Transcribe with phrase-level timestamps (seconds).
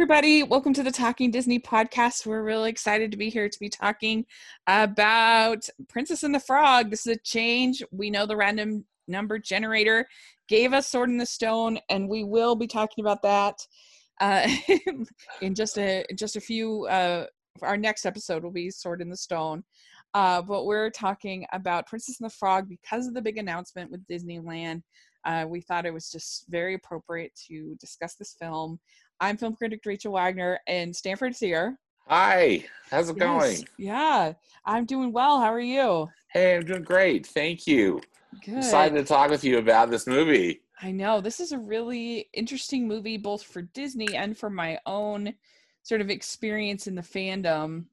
[0.00, 0.42] everybody.
[0.42, 2.24] Welcome to the Talking Disney podcast.
[2.24, 4.24] We're really excited to be here to be talking
[4.66, 6.88] about Princess and the Frog.
[6.88, 7.82] This is a change.
[7.92, 10.08] We know the random number generator
[10.48, 13.56] gave us Sword in the Stone, and we will be talking about that
[14.22, 14.48] uh,
[15.42, 16.86] in just a just a few.
[16.86, 17.26] Uh,
[17.60, 19.62] our next episode will be Sword in the Stone.
[20.14, 24.06] Uh, but we're talking about Princess and the Frog because of the big announcement with
[24.06, 24.80] Disneyland.
[25.26, 28.80] Uh, we thought it was just very appropriate to discuss this film.
[29.20, 31.78] I'm film critic Rachel Wagner, and Stanford's here.
[32.08, 33.68] Hi, how's it Yes, going?
[33.76, 34.32] Yeah,
[34.64, 35.38] I'm doing well.
[35.38, 36.08] How are you?
[36.32, 37.26] Hey, I'm doing great.
[37.26, 38.00] Thank you.
[38.44, 38.58] Good.
[38.58, 40.62] Excited to talk with you about this movie.
[40.80, 45.34] I know this is a really interesting movie, both for Disney and for my own
[45.82, 47.84] sort of experience in the fandom,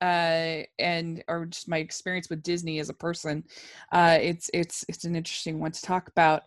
[0.00, 3.44] uh, and or just my experience with Disney as a person.
[3.92, 6.42] Uh, it's it's it's an interesting one to talk about.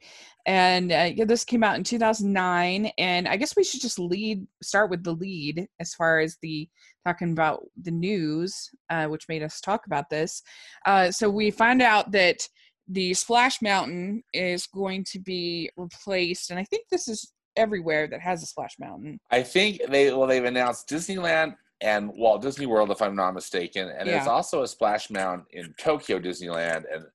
[0.45, 4.45] And uh, yeah, this came out in 2009, and I guess we should just lead
[4.63, 6.67] start with the lead as far as the
[7.05, 10.41] talking about the news, uh, which made us talk about this.
[10.85, 12.47] Uh, so we found out that
[12.87, 18.21] the Splash Mountain is going to be replaced, and I think this is everywhere that
[18.21, 19.19] has a Splash Mountain.
[19.29, 23.89] I think they well they've announced Disneyland and Walt Disney World, if I'm not mistaken,
[23.89, 24.31] and there's Yeah.
[24.31, 27.05] also a Splash Mountain in Tokyo Disneyland, and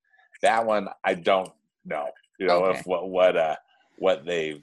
[0.42, 1.50] that one I don't
[1.84, 2.08] know.
[2.38, 2.80] You know Okay.
[2.80, 3.56] if what what uh
[3.98, 4.62] what they you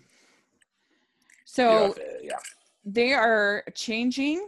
[1.46, 2.38] So know, if, uh, yeah
[2.86, 4.48] they are changing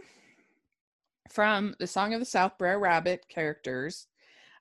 [1.29, 4.07] from the Song of the South Brer Rabbit characters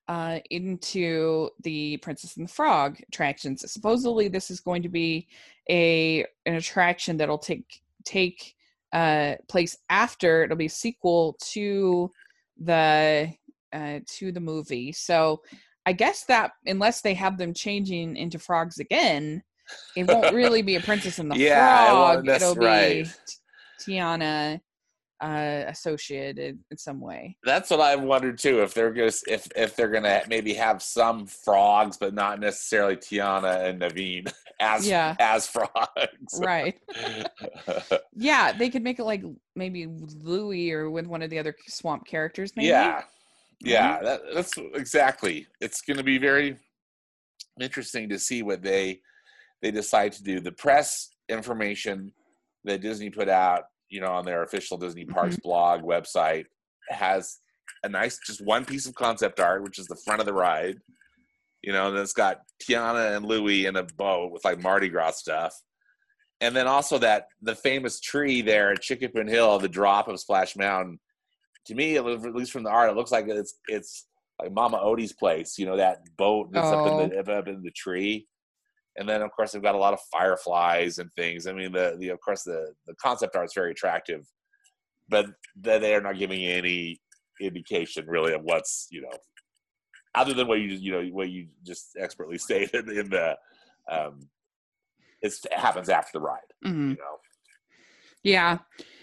[0.09, 3.71] uh, into the Princess and the Frog attractions.
[3.71, 5.29] Supposedly, this is going to be
[5.69, 8.54] a an attraction that'll take take
[8.95, 12.11] uh, place after it'll be a sequel to
[12.59, 13.31] the
[13.73, 14.93] uh, to the movie.
[14.93, 15.43] So,
[15.85, 19.43] I guess that unless they have them changing into frogs again,
[19.97, 22.29] it won't really be a Princess and the Yeah, Frog.
[22.29, 23.15] It'll be right.
[23.81, 24.61] Tiana
[25.21, 27.37] uh, associated in some way.
[27.45, 28.63] that's what I've wondered too.
[28.63, 33.65] If they're gonna if if they're gonna maybe have some frogs, but not necessarily Tiana
[33.65, 34.33] and Naveen
[34.65, 35.17] as Yeah.
[35.19, 36.39] as frogs.
[36.39, 36.79] Right.
[38.17, 39.25] Yeah, they could make it like
[39.57, 42.53] maybe Louis or with one of the other swamp characters.
[42.55, 42.69] Maybe.
[42.69, 43.69] Yeah, mm-hmm.
[43.69, 45.49] yeah, that, that's exactly.
[45.61, 46.57] It's going to be very
[47.61, 49.01] interesting to see what they
[49.63, 50.41] they decide to do.
[50.41, 52.13] The press information
[52.65, 55.15] that Disney put out, you know, on their official Disney mm-hmm.
[55.15, 56.47] Parks blog website
[56.89, 57.39] has
[57.83, 60.79] a nice, just one piece of concept art, which is the front of the ride.
[61.65, 65.13] You know, and it's got Tiana and Louie in a boat with like Mardi Gras
[65.13, 65.59] stuff.
[66.43, 70.57] And then also that the famous tree there at Chickapin Hill, the drop of Splash
[70.57, 71.01] Mountain.
[71.67, 74.07] To me, at least from the art, it looks like it's it's
[74.39, 75.57] like Mama Odie's place.
[75.59, 77.39] You know that boat that's up in the oh.
[77.39, 78.27] up in the tree.
[78.97, 81.47] And then of course they've got a lot of fireflies and things.
[81.47, 84.27] I mean the the of course the the concept art is very attractive,
[85.09, 85.27] but
[85.57, 87.01] they are not giving any
[87.41, 89.11] indication really of what's you know
[90.15, 93.37] other than what you you know what you just expertly stated in the
[93.91, 94.29] um
[95.23, 96.91] it's, it happens after the ride Mhm.
[96.91, 97.19] you know
[98.23, 98.59] Yeah.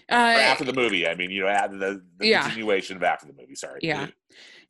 [0.09, 2.43] Uh, after the movie i mean you know after the, the Yeah.
[2.43, 4.07] continuation of after the movie sorry Yeah.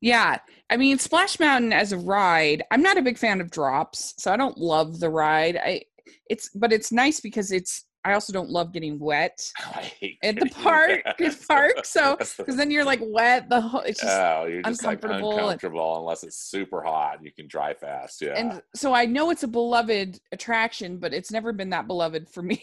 [0.01, 0.37] Yeah.
[0.69, 4.33] I mean, Splash Mountain as a ride, I'm not a big fan of drops, so
[4.33, 5.57] I don't love the ride.
[5.57, 5.83] I
[6.27, 10.35] it's but it's nice because it's I also don't love getting wet I hate at
[10.39, 11.01] the park
[11.47, 11.71] park.
[11.85, 15.31] So because then you're like wet the whole it's just oh, you're just like uncomfortable
[15.33, 18.21] and- uncomfortable unless it's super hot and you can dry fast.
[18.21, 18.33] Yeah.
[18.35, 22.41] and so I know it's a beloved attraction, but it's never been that beloved for
[22.41, 22.61] me.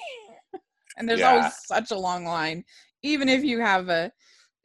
[0.97, 1.31] and there's Yeah.
[1.37, 2.65] always such a long line,
[3.03, 4.11] even if you have a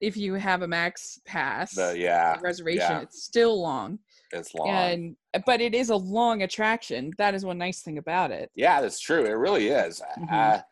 [0.02, 2.36] if you have a max pass The- yeah.
[2.42, 3.02] reservation, yeah.
[3.02, 4.00] it's still long.
[4.34, 4.70] It's long.
[4.70, 7.12] And but it is a long attraction.
[7.18, 8.52] That is one nice thing about it.
[8.56, 9.26] yeah, that's true.
[9.26, 10.02] It really is.
[10.20, 10.32] Mhm.
[10.32, 10.64] Uh, I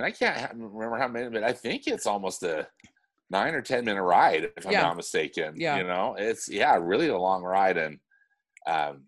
[0.00, 2.68] mean, I can't remember how many, but I think it's almost a
[3.30, 4.82] nine or ten minute ride, if I'm Yeah.
[4.82, 5.54] not mistaken.
[5.56, 5.76] Yeah.
[5.78, 7.98] You know, it's yeah, really a long ride and
[8.66, 9.04] um,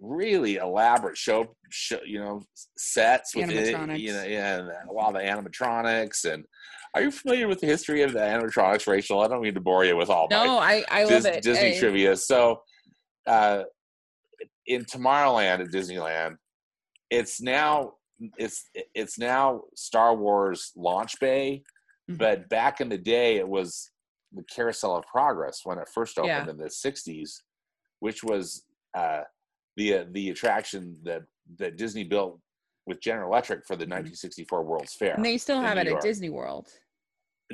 [0.00, 2.42] really elaborate show, show you know,
[2.76, 3.98] sets with it, Animatronics.
[4.00, 6.24] you know, and a lot of the animatronics.
[6.30, 6.44] And
[6.94, 9.20] are you familiar with the history of the animatronics, Rachel?
[9.20, 11.42] I don't mean to bore you with all my No, I I Dis- love it.
[11.42, 12.16] Disney I- trivia.
[12.16, 12.62] So,
[13.26, 13.64] uh,
[14.66, 16.36] in Tomorrowland at Disneyland,
[17.10, 17.94] it's now
[18.38, 21.62] it's it's now Star Wars launch bay,
[22.10, 22.18] Mhm.
[22.18, 23.90] but back in the day it was
[24.32, 26.50] the Carousel of Progress when it first opened Yeah.
[26.50, 27.42] in the '60s,
[28.00, 28.64] which was
[28.94, 29.22] uh,
[29.76, 31.22] the uh, the attraction that
[31.58, 32.40] that Disney built
[32.86, 35.10] with General Electric for the 1964 World's Fair.
[35.10, 35.16] Mm-hmm.
[35.16, 35.98] And they still have New it York.
[35.98, 36.68] at Disney World.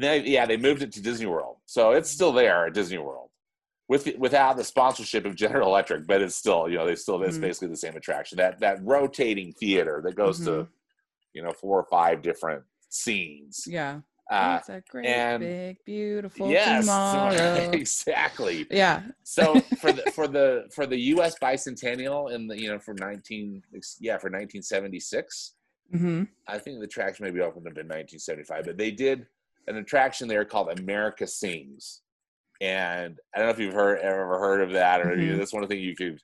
[0.00, 3.27] They, yeah, they moved it to Disney World, so it's still there at Disney World,
[3.88, 7.38] with without the sponsorship of General Electric, but it's still you know they still it's
[7.38, 7.43] Mhm.
[7.43, 8.37] basically the same attraction.
[8.37, 10.69] That that rotating theater that goes to Mhm.
[11.35, 13.64] you know four or five different scenes.
[13.67, 14.00] Yeah.
[14.31, 17.70] Uh, it's a great, and- big, beautiful yes, tomorrow.
[17.73, 18.67] exactly.
[18.70, 19.02] yeah.
[19.25, 21.38] So for the for the for the U.S.
[21.38, 23.62] bicentennial in the you know for 19
[24.00, 25.55] yeah for 1976,
[25.91, 29.26] hmm I think the attraction maybe opened up in 1975, but they did
[29.67, 32.02] an attraction there called America Sings,
[32.60, 35.38] and I don't know if you've heard ever heard of that or Mhm.
[35.38, 36.20] that's one of the things you could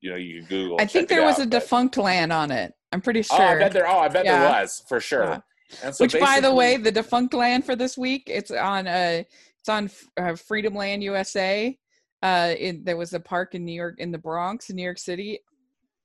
[0.00, 0.76] you know you could Google.
[0.80, 2.72] I think there was out, a but- defunct land on it.
[2.92, 3.40] I'm pretty sure.
[3.40, 3.86] Oh, I bet there.
[3.88, 4.38] Oh, I bet Yeah.
[4.38, 5.42] there was for sure.
[5.82, 5.90] Yeah.
[5.90, 9.22] So Which, by the way, the defunct land for this week, it's on uh,
[9.58, 11.76] it's on uh, Freedom Land USA.
[12.22, 14.98] Uh, in, there was a park in New York, in the Bronx, in New York
[14.98, 15.40] City.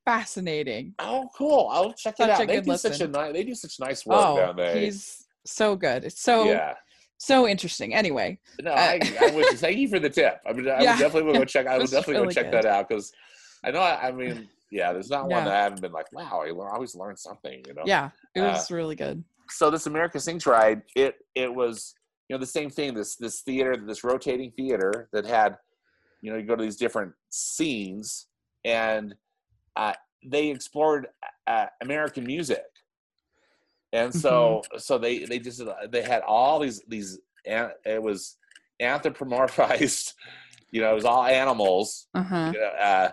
[0.06, 0.94] Fascinating.
[1.00, 1.69] oh, cool!
[1.71, 2.47] I'll check it Such a out.
[2.47, 3.12] They do such a listen.
[3.12, 3.33] nice.
[3.33, 4.75] They do such nice work Oh, down there.
[4.75, 6.03] he's so good.
[6.03, 6.74] It's so yeah.
[7.18, 7.94] So interesting.
[7.94, 9.48] Anyway, No, Uh, I, I wish.
[9.60, 10.39] Thank you for the tip.
[10.48, 10.92] I mean, I Yeah.
[10.94, 11.68] would definitely will go check.
[11.68, 12.63] I would definitely really go check good.
[12.63, 13.12] that out because
[13.63, 13.80] I know.
[13.81, 16.95] I, I mean, yeah, there's not one that I haven't been like, wow, I always
[16.95, 17.63] learn something.
[17.68, 17.83] You know.
[17.86, 19.24] yeah, it Uh, was really good.
[19.50, 21.94] so this America Sings ride, it it was
[22.30, 22.94] you know the same thing.
[22.94, 25.57] This this theater, this rotating theater that had,
[26.21, 28.27] you know, you go to these different scenes,
[28.66, 29.16] and
[29.75, 29.94] uh,
[30.25, 31.07] they explored
[31.48, 32.63] uh, American music,
[33.94, 38.38] and so so they they just they had all these these it was
[38.81, 40.13] anthropomorphized,
[40.72, 42.51] you know, it was all animals, Uh huh.
[42.54, 43.12] you know, uh,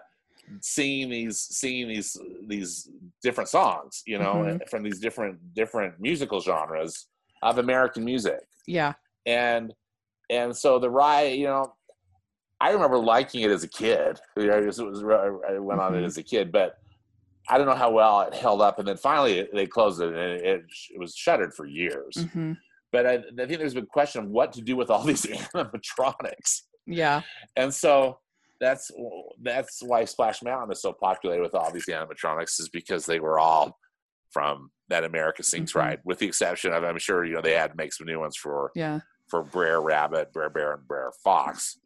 [0.61, 2.19] singing these singing these
[2.49, 2.89] these
[3.23, 4.69] different songs, you know, Mhm.
[4.69, 7.07] from these different different musical genres
[7.43, 8.95] of American music, Yeah.
[9.27, 9.73] and
[10.31, 11.75] and so the ride, you know,
[12.61, 14.21] I remember liking it as a kid.
[14.37, 16.05] You know, was, it was I went on it Mhm.
[16.05, 16.77] as a kid, but
[17.51, 18.79] I don't know how well it held up.
[18.79, 20.63] And then finally, they closed it, and it,
[20.95, 22.17] it, was shuttered for years.
[22.33, 22.53] hmm
[22.93, 25.23] But I, I think there's been a question of what to do with all these
[25.23, 27.23] animatronics Yeah.
[27.57, 28.19] and so
[28.61, 28.91] that's
[29.43, 33.39] that's why Splash Mountain is so popular with all these animatronics is because they were
[33.39, 33.79] all
[34.31, 35.77] from that America Sings Mhm.
[35.77, 38.21] ride, with the exception of I'm sure you know they had to make some new
[38.21, 39.01] ones for Yeah.
[39.29, 41.79] for Brer Rabbit, Brer Bear, and Brer Fox.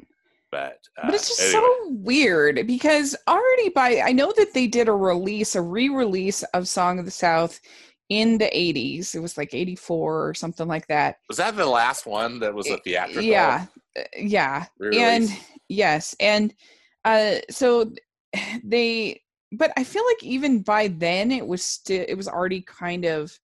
[0.55, 1.67] But uh, But it's just anyway.
[1.67, 6.69] so weird because already by I know that they did a release, a re-release of
[6.69, 7.59] Song of the South
[8.09, 9.17] in the 80s.
[9.17, 11.17] It was like 84 or something like that.
[11.29, 13.25] was that the last one that was a theatrical?
[13.25, 13.67] Yeah.
[13.99, 14.67] uh, Yeah.
[14.79, 15.31] re-release?
[15.31, 16.55] And yes, and
[17.05, 17.91] uh so
[18.63, 23.05] they but I feel like even by then it was still it was already kind
[23.07, 23.37] of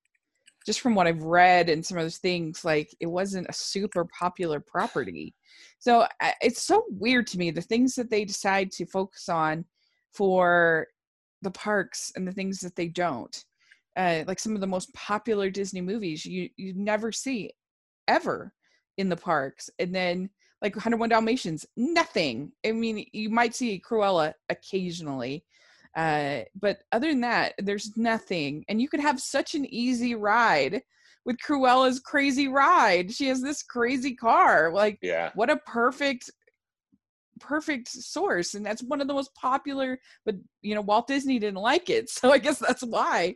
[0.64, 4.04] just from what I've read and some of those things like it wasn't a super
[4.16, 5.34] popular property.
[5.80, 6.06] So
[6.42, 9.64] it's so weird to me the things that they decide to focus on
[10.12, 10.86] for
[11.42, 13.44] the parks and the things that they don't.
[13.96, 17.50] Uh, like some of the most popular Disney movies you you never see
[18.06, 18.52] ever
[18.98, 20.30] in the parks, and then
[20.62, 22.52] like 101 Dalmatians, nothing.
[22.64, 25.44] I mean, you might see Cruella occasionally,
[25.96, 28.64] uh, but other than that, there's nothing.
[28.68, 30.82] And you could have such an easy ride
[31.24, 33.12] with Cruella's crazy ride.
[33.12, 34.72] She has this crazy car.
[34.72, 36.30] Like, yeah, what a perfect
[37.38, 41.62] perfect source and that's one of the most popular but you know walt disney didn't
[41.62, 43.34] like it so i guess that's why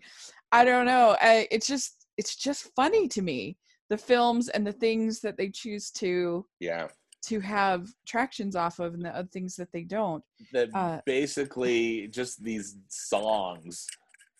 [0.52, 3.56] i don't know I, it's just it's just funny to me
[3.88, 6.88] the films and the things that they choose to yeah.
[7.24, 10.22] to have tractions off of and the other things that they don't
[10.52, 13.86] That Uh, basically just these songs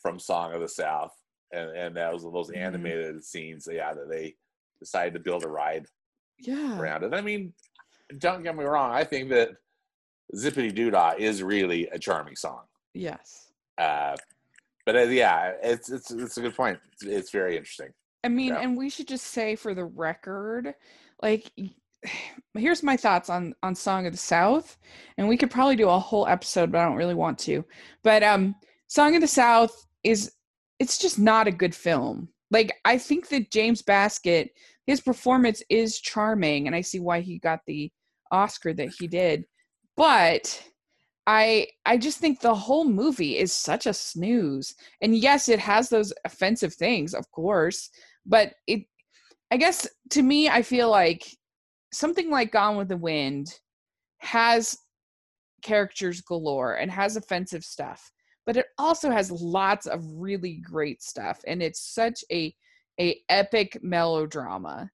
[0.05, 1.13] from Song of the South,
[1.55, 2.57] and and that was those Mhm.
[2.57, 3.69] animated scenes.
[3.71, 4.35] Yeah, that they
[4.81, 5.87] decided to build a ride
[6.39, 7.15] yeah around it.
[7.15, 7.53] I mean,
[8.19, 8.91] don't get me wrong.
[8.93, 9.51] I think that
[10.37, 12.63] Zip-a-Dee-Doo-Dah is really a charming song.
[12.95, 14.17] yes Uh,
[14.87, 16.79] but uh, yeah, it's it's it's a good point.
[16.93, 17.93] It's, it's very interesting.
[18.25, 18.61] I mean, Yeah.
[18.61, 20.75] and we should just say for the record,
[21.23, 21.51] like
[22.55, 24.77] here's my thoughts on on Song of the South,
[25.19, 27.65] and we could probably do a whole episode, but I don't really want to.
[28.03, 28.55] But um
[28.89, 30.33] Song of the South is
[30.79, 32.29] it's just not a good film.
[32.51, 34.51] Like I think that James Baskett,
[34.87, 37.91] his performance is charming, and I see why he got the
[38.31, 39.45] Oscar that he did.
[39.97, 40.63] But
[41.27, 44.75] I I just think the whole movie is such a snooze.
[45.01, 47.91] And yes, it has those offensive things, of course,
[48.27, 48.83] but it
[49.51, 51.25] I guess to me I feel like
[51.93, 53.49] something like Gone with the Wind
[54.19, 54.77] has
[55.63, 58.11] characters galore and has offensive stuff,
[58.47, 62.55] but it also has lots of really great stuff and it's such a
[63.01, 64.89] a epic melodrama.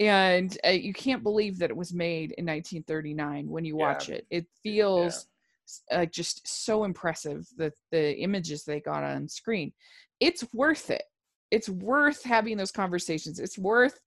[0.00, 3.86] And uh, you can't believe that it was made in 1939 when you Yeah.
[3.92, 4.26] watch it.
[4.28, 5.28] It feels
[5.68, 9.72] s- like just so impressive that the images they got on screen.
[10.18, 11.04] It's worth it.
[11.52, 13.38] It's worth having those conversations.
[13.38, 14.00] It's worth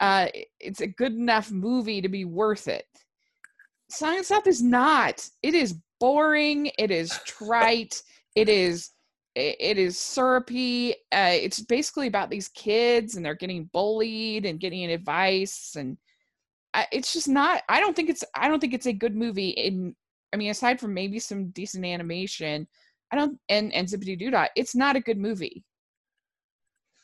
[0.00, 0.28] uh
[0.60, 2.86] it's a good enough movie to be worth it.
[3.90, 5.28] Science stuff is not.
[5.42, 6.70] It is boring.
[6.78, 8.02] It is trite
[8.36, 8.90] it is
[9.34, 10.92] it, is syrupy.
[11.12, 15.98] Uh, it's basically about these kids and they're getting bullied and getting advice and
[16.76, 17.62] I, it's just not.
[17.70, 18.22] I don't think it's.
[18.34, 19.48] I don't think it's a good movie.
[19.48, 19.96] In
[20.32, 22.68] I mean, aside from maybe some decent animation,
[23.10, 23.38] I don't.
[23.48, 25.64] And and Zip-a-Dee-Doo-Dah, it's not a good movie.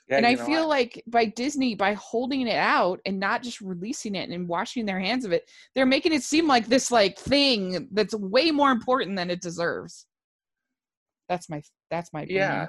[0.08, 0.76] Yeah, and I feel what?
[0.76, 5.00] like by Disney, by holding it out and not just releasing it and washing their
[5.00, 9.16] hands of it, they're making it seem like this like thing that's way more important
[9.16, 10.06] than it deserves.
[11.32, 12.42] That's my that's my opinion.
[12.42, 12.68] yeah,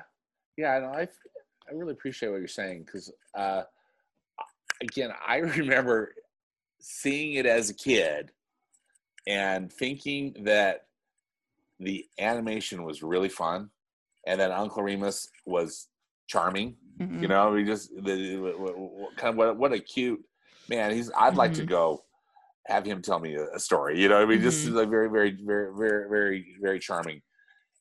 [0.55, 0.79] yeah.
[0.79, 3.63] No, I I really appreciate what you're saying because uh,
[4.81, 6.13] again, I remember
[6.79, 8.31] seeing it as a kid
[9.27, 10.85] and thinking that
[11.81, 13.69] the animation was really fun,
[14.25, 15.89] and that Uncle Remus was
[16.27, 16.77] charming.
[17.01, 17.21] Mhm.
[17.21, 20.23] You know, we just kind of what what a cute
[20.69, 20.91] man.
[20.91, 21.11] He's.
[21.17, 21.67] I'd like to Mhm.
[21.67, 22.05] go
[22.67, 23.99] have him tell me a, story.
[23.99, 24.73] You know, I mean, just Mhm.
[24.75, 27.21] like very, very, very, very, very, very charming.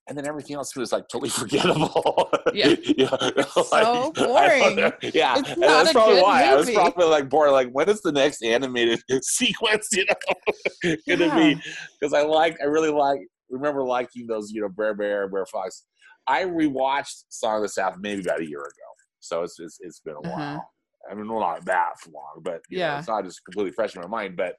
[0.09, 2.28] And then everything else was like totally forgettable.
[2.52, 2.75] Yeah.
[2.99, 3.06] Know,
[3.49, 4.78] So I boring.
[5.14, 7.52] Yeah, It's and that's probably why I was probably like bored.
[7.52, 9.88] Like, when is the next animated sequence?
[9.92, 11.54] You know, gonna Yeah.
[11.54, 11.62] be
[12.00, 14.50] because I like, I really like, remember liking those.
[14.50, 15.85] You know, Brer Bear, Brer Fox.
[16.26, 18.88] I rewatched Song of the South maybe about a year ago,
[19.21, 20.30] so it's it's, it's been a Uh-huh.
[20.30, 20.71] while.
[21.11, 22.99] I mean, well, not that long, but you know, Yeah.
[22.99, 24.37] it's not just completely fresh in my mind.
[24.37, 24.54] But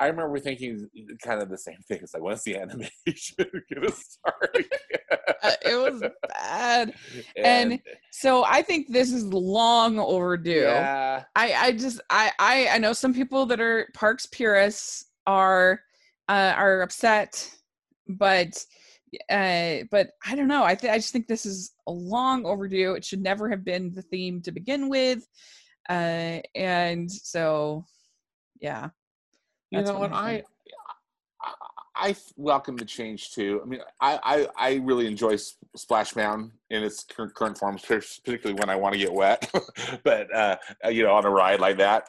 [0.00, 0.88] I remember thinking
[1.22, 2.00] kind of the same thing.
[2.02, 2.90] It's like, when's the animation
[3.74, 4.66] gonna start?
[5.42, 6.94] Uh, it was bad.
[7.36, 7.80] And
[8.10, 10.62] So I think this is long overdue.
[10.64, 15.80] yeah, I I just I I I know some people that are parks purists are
[16.28, 17.50] uh are upset,
[18.08, 18.64] but
[19.30, 20.64] uh but I don't know.
[20.64, 22.94] I th- I just think this is a long overdue.
[22.94, 25.26] It should never have been the theme to begin with.
[25.88, 27.84] Uh and so
[28.60, 28.90] yeah.
[29.72, 30.42] You That's know what I I.
[31.94, 33.60] I welcome the change too.
[33.62, 35.36] I mean, I I, I really enjoy
[35.76, 39.50] Splash Mountain in its current, current form, particularly when I want to get wet.
[40.04, 40.56] but uh,
[40.90, 42.08] you know, on a ride like that,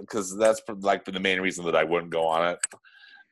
[0.00, 2.58] because that's like the main reason that I wouldn't go on it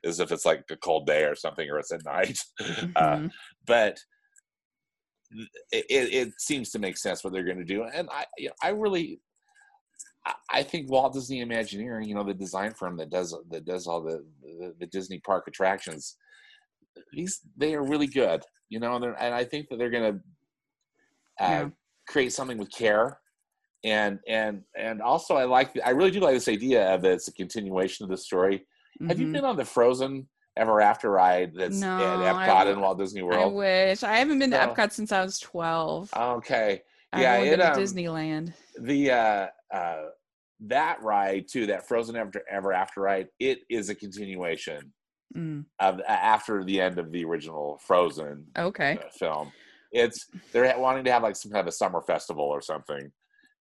[0.04, 2.38] is if it's like a cold day or something, or it's at night.
[2.96, 3.30] Uh, Mhm.
[3.66, 3.98] but
[5.70, 8.48] it, it, it seems to make sense what they're going to do, and I you
[8.48, 9.20] know, I really.
[10.26, 13.86] I- I think Walt Disney Imagineering, you know, the design firm that does that does
[13.86, 16.16] all the the, the Disney park attractions,
[17.12, 20.20] these they are really good, you know, and, and I think that they're going to
[21.44, 21.68] uh, Yeah.
[22.06, 23.18] create something with care,
[23.84, 27.28] and and and also I like I really do like this idea of that it's
[27.28, 28.66] a continuation of the story.
[29.08, 29.32] Have you Mhm.
[29.32, 33.22] been on the Frozen Ever After ride that's No, at I Epcot in Walt Disney
[33.22, 33.40] World?
[33.42, 34.02] I wish.
[34.02, 36.10] I haven't been to Epcot since I was 12.
[36.14, 36.82] Okay,
[37.16, 38.52] yeah, only it, been to um, Disneyland.
[38.78, 40.06] the uh uh
[40.60, 44.92] that ride too that frozen ever, ever after ride it is a continuation
[45.34, 45.64] Mm.
[45.80, 48.98] of after the end of the original frozen Okay.
[49.02, 49.50] uh, film
[49.90, 53.10] it's they're wanting to have like some kind of a summer festival or something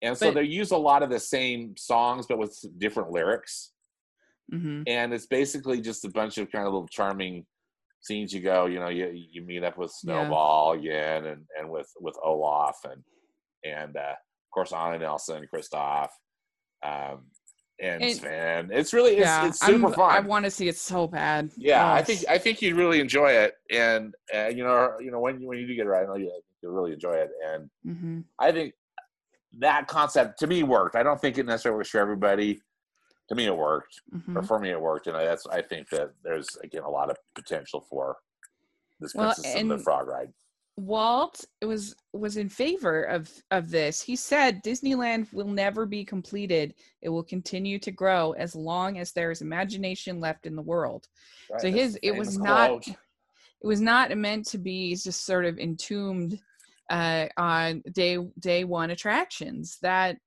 [0.02, 3.72] and so But- they use a lot of the same songs but with different lyrics
[4.50, 7.46] hmm and it's basically just a bunch of kind of little charming
[8.02, 10.00] scenes you go you know you you meet up with Yeah.
[10.20, 13.02] snowball again and and with with olaf and
[13.64, 14.12] and uh
[14.54, 16.08] course anna nelson Kristoff
[16.82, 17.24] um
[17.80, 18.70] and, And- Sven.
[18.72, 20.14] It's really it's, yeah, it's super I'm- fun.
[20.14, 21.50] I want to see it so bad.
[21.56, 25.18] yeah, I think I think you'd really enjoy it, and uh, you know you know
[25.18, 26.30] when you when you do get it right, I know you,
[26.62, 28.24] you'll really enjoy it, and Mhm.
[28.38, 28.74] I think
[29.58, 30.94] that concept to me worked.
[30.94, 32.60] I don't think it necessarily works for everybody.
[33.30, 34.46] To me, it worked, or Mhm.
[34.46, 37.16] for me, it worked, and I, that's I think that there's again a lot of
[37.34, 38.16] potential for
[39.00, 40.32] this Well, Princess and the Frog ride.
[40.76, 44.02] Walt was was in favor of of this.
[44.02, 46.74] He said Disneyland will never be completed.
[47.00, 51.06] It will continue to grow as long as there is imagination left in the world.
[51.50, 51.60] Right?
[51.60, 52.88] So his it was not quote.
[52.88, 56.40] it was not meant to be just sort of entombed
[56.90, 60.18] uh on day day one attractions that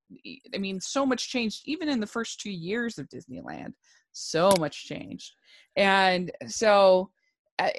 [0.55, 3.73] i mean so much changed even in the first two years of disneyland
[4.11, 5.33] so much changed
[5.75, 7.11] and so
[7.59, 7.69] uh,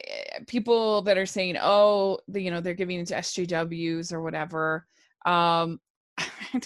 [0.47, 4.87] people that are saying oh the, you know they're giving into to sjws or whatever
[5.27, 5.79] um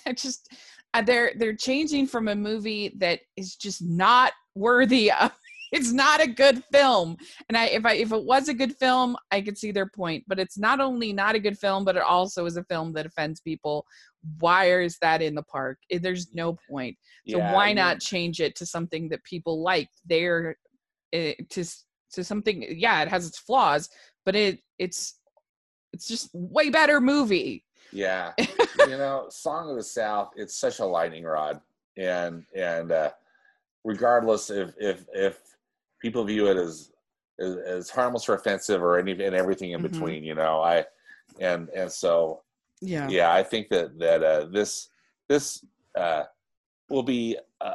[0.07, 0.49] i just
[0.95, 5.33] uh, they're they're changing from a movie that is just not worthy of
[5.73, 7.17] it's not a good film.
[7.49, 10.23] And i if i if it was a good film i could see their point.
[10.29, 13.07] But it's not only not a good film but it also is a film that
[13.07, 13.87] offends people.
[14.39, 15.79] Why is that in the park?
[15.91, 16.97] Eh, there's no point.
[17.29, 20.57] So Yeah, why you- not change it to something that people like there
[21.15, 21.65] uh, to
[22.13, 23.89] to something yeah it has its flaws
[24.25, 25.19] but it it's
[25.93, 30.85] it's just way better movie Yeah, you know, Song of the South, it's such a
[30.87, 31.61] lightning rod,
[31.99, 33.11] and and uh,
[33.85, 35.41] regardless if if if
[36.01, 36.93] people view it as
[37.39, 39.91] as, as harmless or offensive or any and everything in Mhm.
[39.91, 40.87] between, you know, I
[41.41, 42.43] and and so
[42.81, 43.09] Yeah.
[43.09, 44.89] yeah, I think that that uh, this
[45.29, 45.65] this
[45.95, 46.25] uh,
[46.89, 47.75] will be uh,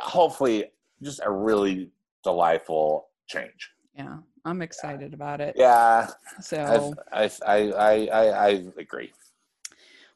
[0.00, 0.70] hopefully
[1.02, 1.90] just a really
[2.24, 3.70] delightful change.
[3.96, 4.18] Yeah.
[4.44, 5.54] I'm excited about it.
[5.56, 6.08] Yeah,
[6.40, 9.12] So I I I I, I agree.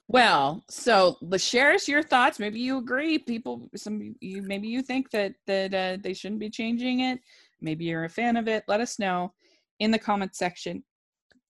[0.08, 2.38] Well, so let's share us your thoughts.
[2.38, 3.18] Maybe you agree.
[3.18, 7.20] People, some you, maybe you think that that uh, they shouldn't be changing it.
[7.60, 8.64] Maybe you're a fan of it.
[8.68, 9.32] Let us know
[9.80, 10.82] in the comment section.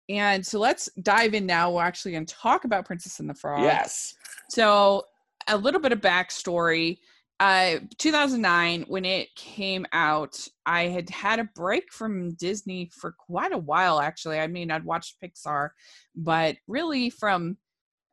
[0.09, 1.73] And so let's dive in now.
[1.73, 3.63] We're actually going to talk about Princess and the Frog.
[3.63, 4.15] Yes.
[4.51, 5.05] So
[5.49, 6.99] a little bit of backstory.
[7.41, 13.53] Uh, 2009, when it came out, I had had a break from Disney for quite
[13.53, 14.01] a while.
[14.01, 15.71] Actually, I mean, I'd watched Pixar,
[16.15, 17.57] but really from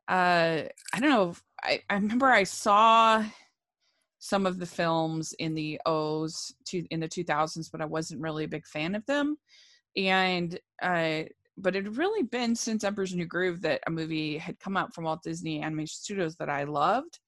[0.08, 0.62] uh,
[0.92, 1.34] I don't know.
[1.62, 3.24] I I remember I saw
[4.18, 8.44] some of the films in the O's to, in the 2000s, but I wasn't really
[8.44, 9.36] a big fan of them.
[9.96, 11.22] And uh,
[11.58, 14.94] but it had really been since Emperor's New Groove that a movie had come out
[14.94, 17.18] from Walt Disney Animation Studios that I loved,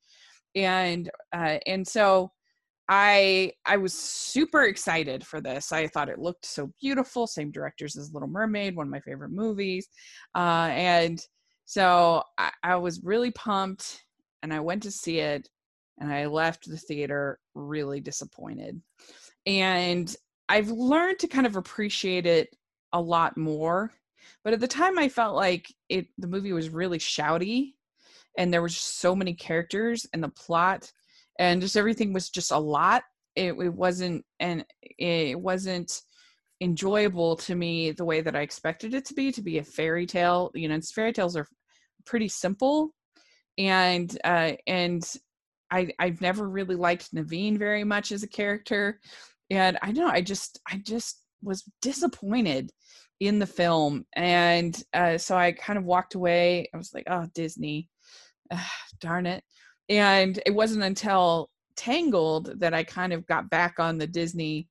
[0.54, 2.30] and uh, and so
[2.88, 5.72] I I was super excited for this.
[5.72, 7.26] I thought it looked so beautiful.
[7.26, 9.88] Same directors as Little Mermaid, one of my favorite movies,
[10.34, 11.20] uh, and
[11.64, 14.04] so I, I was really pumped,
[14.42, 15.48] and I went to see it,
[15.98, 18.80] and I left the theater really disappointed.
[19.46, 20.14] And
[20.48, 22.48] I've learned to kind of appreciate it
[22.92, 23.92] a lot more
[24.42, 27.74] but at the time i felt like it the movie was really shouty
[28.38, 30.90] and there were just so many characters and the plot
[31.38, 33.02] and just everything was just a lot.
[33.36, 36.00] It, it wasn't and it wasn't
[36.60, 40.06] enjoyable to me the way that i expected it to be to be a fairy
[40.06, 41.46] tale you know and fairy tales are
[42.06, 42.94] pretty simple
[43.58, 45.14] and uh and
[45.70, 49.00] i i've never really liked naveen very much as a character
[49.50, 52.70] and i know i just i just was disappointed
[53.20, 56.68] in the film and uh, so i kind of walked away.
[56.72, 57.88] I was like oh disney
[58.52, 59.42] Ah, darn it
[59.88, 64.68] and it wasn't until tangled that i kind of got back on the disney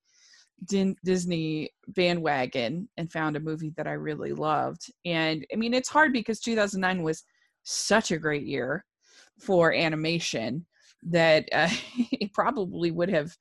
[0.65, 5.89] Din- disney bandwagon and found a movie that i really loved and i mean it's
[5.89, 7.23] hard because 2009 was
[7.63, 8.85] such a great year
[9.39, 10.65] for animation
[11.01, 11.67] that uh,
[12.11, 13.35] it probably would have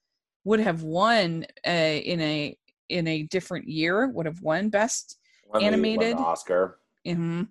[0.45, 2.57] would have won uh, in a
[2.89, 6.17] in a different year would have won best Won the- won Animated.
[6.17, 6.79] Oscar.
[7.07, 7.43] hmm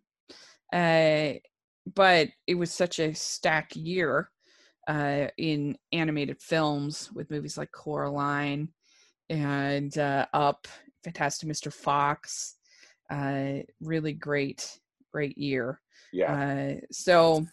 [0.74, 1.34] Uh,
[1.96, 4.30] but it was such a stacked year
[4.88, 8.70] uh, in animated films with movies like Coraline
[9.30, 10.68] and uh, Up,
[11.04, 11.72] Fantastic Mr.
[11.72, 12.56] Fox.
[13.10, 14.80] Uh, really great,
[15.12, 15.82] great year.
[16.14, 16.34] Yeah.
[16.34, 17.46] Uh, so,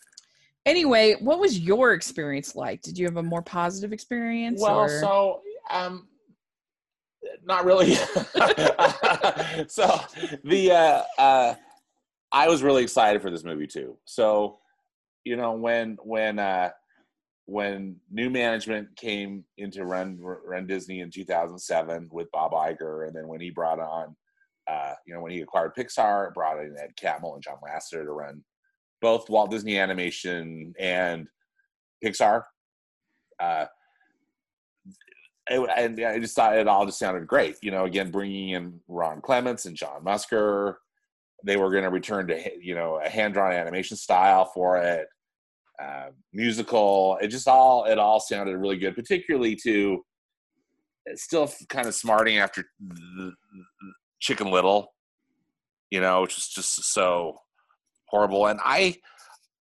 [0.67, 2.83] anyway, what was your experience like?
[2.83, 4.61] Did you have a more positive experience?
[4.61, 4.89] well, or?
[4.89, 6.09] so um,
[7.45, 7.95] not really.
[9.69, 10.01] so
[10.45, 11.55] the uh, uh,
[12.33, 13.97] I was really excited for this movie too.
[14.05, 14.59] So
[15.25, 16.71] you know when when uh,
[17.47, 23.29] when new management came into run run Disney in 2007 with Bob Iger, and then
[23.29, 24.15] when he brought on
[24.71, 28.13] uh, you know when he acquired Pixar, brought in Ed Catmull and John Lasseter to
[28.13, 28.45] run
[29.01, 31.29] both Walt Disney Animation and
[32.05, 32.43] Pixar.
[33.41, 33.67] Uh,
[35.51, 37.57] it, and I just thought it all just sounded great.
[37.63, 40.75] You know, again, bringing in Ron Clements and John Musker,
[41.45, 45.07] they were going to return to you know a hand drawn animation style for it,
[45.83, 47.19] uh, musical.
[47.21, 50.05] It just all it all sounded really good, particularly to
[51.15, 52.65] still kind of smarting after
[54.21, 54.93] Chicken Little,
[55.91, 57.39] you know, which is just so
[58.07, 58.47] horrible.
[58.47, 58.97] And I,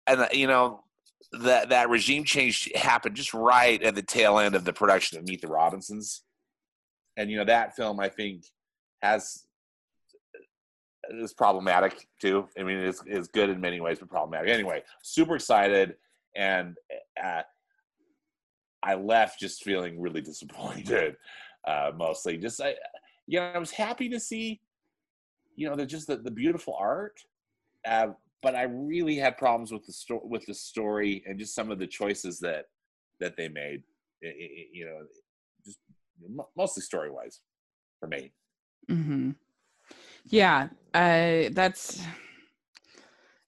[0.07, 0.83] and you know,
[1.31, 5.27] that that regime change happened just right at the tail end of the production of
[5.27, 6.23] Meet the Robinsons,
[7.17, 8.43] and you know that film I think
[9.01, 9.45] has
[11.11, 12.47] is problematic too.
[12.57, 14.49] I mean, it's it's good in many ways, but problematic.
[14.49, 15.95] Anyway, super excited,
[16.35, 16.77] and
[17.23, 17.41] uh,
[18.83, 21.15] I left just feeling really disappointed.
[21.67, 22.75] Uh, mostly, just I,
[23.27, 24.61] you know, I was happy to see,
[25.55, 27.19] you know, the just the, the beautiful art.
[27.87, 28.07] Uh,
[28.41, 31.79] but I really had problems with the story, with the story, and just some of
[31.79, 32.65] the choices that
[33.19, 33.83] that they made.
[34.23, 34.99] I- I- I- you know,
[35.65, 35.79] just
[36.55, 37.41] mostly story wise
[37.99, 38.31] for me.
[38.87, 39.31] hmm
[40.29, 42.01] Yeah, uh, that's.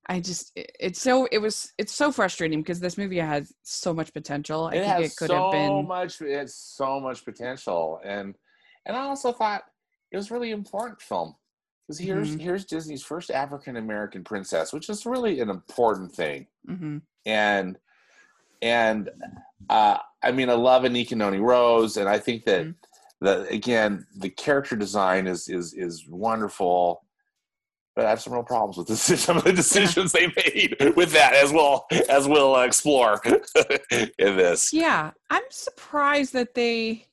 [0.08, 3.94] I just it- it's so it was it's so frustrating because this movie has so
[3.94, 4.66] much potential.
[4.66, 5.88] I it think has it could so have been.
[5.88, 6.22] much.
[6.22, 8.36] It has so much potential, and
[8.86, 9.64] and I also thought
[10.12, 11.36] it was really important film
[11.88, 12.42] because here's Mhm.
[12.42, 16.48] here's Disney's first African American princess, which is really an important thing.
[16.66, 17.78] hmm and
[18.64, 19.10] and
[19.70, 22.76] uh, I mean, I love Anika Noni Rose, and I think that Mhm.
[23.22, 27.06] The again the character design is is is wonderful.
[27.96, 31.12] but I have some real problems with this, some of the decisions they made with
[31.14, 33.22] that, as well as we'll explore
[33.92, 34.74] in this.
[34.74, 37.08] Yeah, I'm surprised that they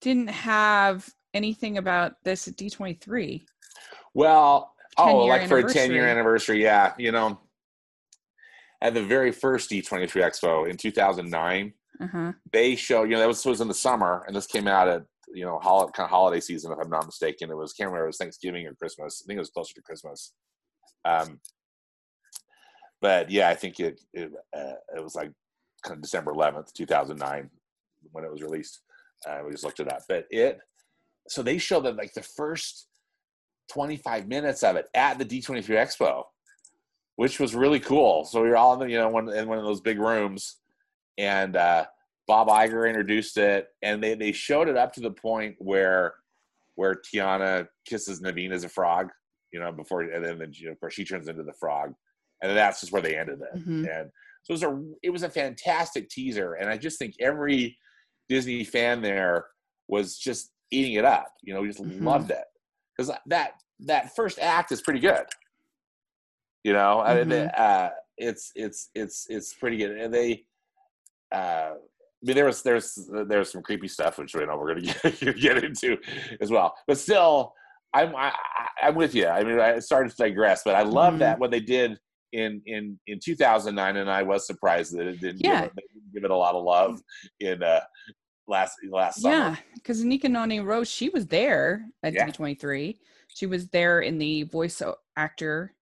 [0.00, 3.42] didn't have anything about this at D23.
[4.14, 6.92] Well, oh, like for a 10 year anniversary, yeah.
[6.98, 7.40] You know,
[8.82, 12.32] at the very first D23 Expo in 2009, Uh-huh.
[12.52, 15.02] they showed, you know, that was, was in the summer, and this came out at,
[15.34, 17.50] you know, hol- kind of holiday season, if I'm not mistaken.
[17.50, 19.22] It was, can't remember, it was Thanksgiving or Christmas.
[19.22, 20.32] I think it was closer to Christmas.
[21.04, 21.40] Um,
[23.00, 25.30] but yeah, I think it, it, uh, it was like
[25.82, 27.50] kind of December 11th, 2009,
[28.12, 28.82] when it was released.
[29.26, 30.02] Uh, we just looked it up.
[30.08, 30.58] But it,
[31.28, 32.88] so they showed that like the first
[33.72, 36.24] 25 minutes of it at the D23 Expo,
[37.16, 38.24] which was really cool.
[38.24, 40.56] So we were all in, the, you know, one, in one of those big rooms,
[41.18, 41.86] and uh,
[42.26, 46.14] Bob Iger introduced it, and they, they showed it up to the point where
[46.74, 49.10] where Tiana kisses Naveen as a frog,
[49.52, 51.92] you know, before and then, you know, of course she turns into the frog,
[52.42, 53.58] and that's just where they ended it.
[53.58, 53.86] Mhm.
[53.86, 54.10] And
[54.42, 57.76] so it was a it was a fantastic teaser, and I just think every
[58.28, 59.46] Disney fan there
[59.88, 61.34] was just eating it up.
[61.42, 62.02] You know, we just Mhm.
[62.02, 62.44] loved it
[62.96, 65.26] because that that first act is pretty good.
[66.64, 67.52] You know, I mean, Mhm.
[67.58, 70.46] uh, it's it's it's it's pretty good, and they.
[71.32, 74.84] Uh, I mean, there was there's there's some creepy stuff which we know we're going
[75.16, 75.96] to get into
[76.40, 77.54] as well, but still,
[77.92, 79.26] I'm I, I- I'm with you.
[79.28, 81.18] I mean, I started to digress, but I love Mhm.
[81.20, 81.98] that what they did
[82.32, 85.62] in in in 2009, and I was surprised that it didn't Yeah.
[85.62, 87.00] give, it, didn't give it a lot of love
[87.40, 87.80] in uh
[88.48, 89.34] last last summer.
[89.36, 92.26] Yeah, because Nika Noni Rose, she was there at Yeah.
[92.26, 92.98] D23.
[93.28, 94.82] She was there in the voice
[95.16, 95.74] actor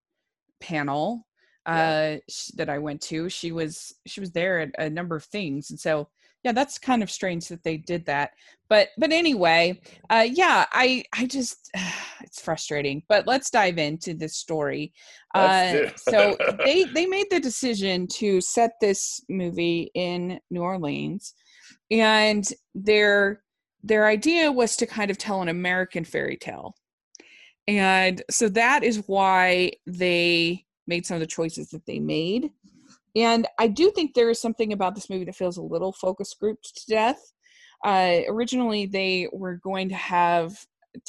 [0.60, 1.26] panel
[1.66, 2.16] Yeah.
[2.16, 3.29] uh sh- that I went to.
[3.29, 6.09] She was she was there at a number of things, and so
[6.42, 8.31] yeah, that's kind of strange that they did that.
[8.68, 11.70] But but anyway, uh yeah, I I just
[12.23, 13.03] it's frustrating.
[13.09, 14.92] But let's dive into this story.
[15.35, 21.35] Uh, so they they made the decision to set this movie in New Orleans,
[21.90, 23.42] and their
[23.83, 26.75] their idea was to kind of tell an American fairy tale,
[27.66, 32.50] and so that is why they made some of the choices that they made.
[33.16, 36.35] And I do think there is something about this movie that feels a little focus
[36.38, 37.33] grouped to death.
[37.85, 40.53] Uh, originally, they were going to have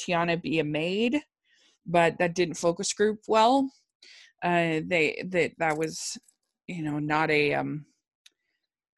[0.00, 1.20] Tiana be a maid,
[1.86, 3.70] but that didn't focus group well
[4.42, 6.18] uh they that that was
[6.66, 7.84] you know not a um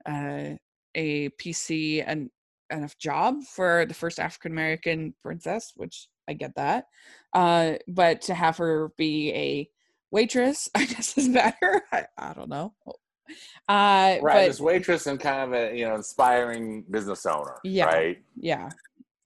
[0.06, 0.50] uh
[0.94, 2.30] a pc and
[2.70, 6.86] enough job for the first african american princess which i get that
[7.34, 9.68] uh but to have her be a
[10.14, 11.82] waitress i guess is better.
[11.92, 12.74] I, I don't know.
[13.68, 17.86] Uh right but this waitress and kind of a you know inspiring business owner Yeah.
[17.86, 18.18] right?
[18.36, 18.68] yeah.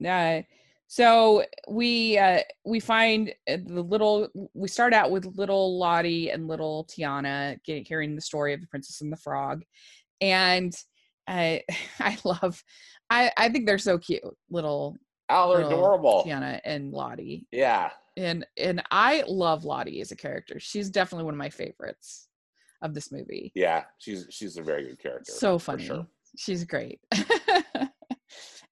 [0.05, 0.41] Uh,
[0.87, 6.47] so we uh we find uh, the little we start out with little lottie and
[6.47, 9.63] little tiana getting hearing the story of the princess and the frog.
[10.21, 10.73] And
[11.27, 11.61] i
[11.99, 12.63] i love
[13.09, 14.95] i i think they're so cute little
[15.29, 16.23] oh they're little adorable.
[16.25, 17.45] Tiana and lottie.
[17.51, 22.27] Yeah and and i love lottie as a character she's definitely one of my favorites
[22.81, 23.51] of this movie.
[23.55, 26.07] Yeah she's she's a very good character so funny sure.
[26.37, 26.99] she's great.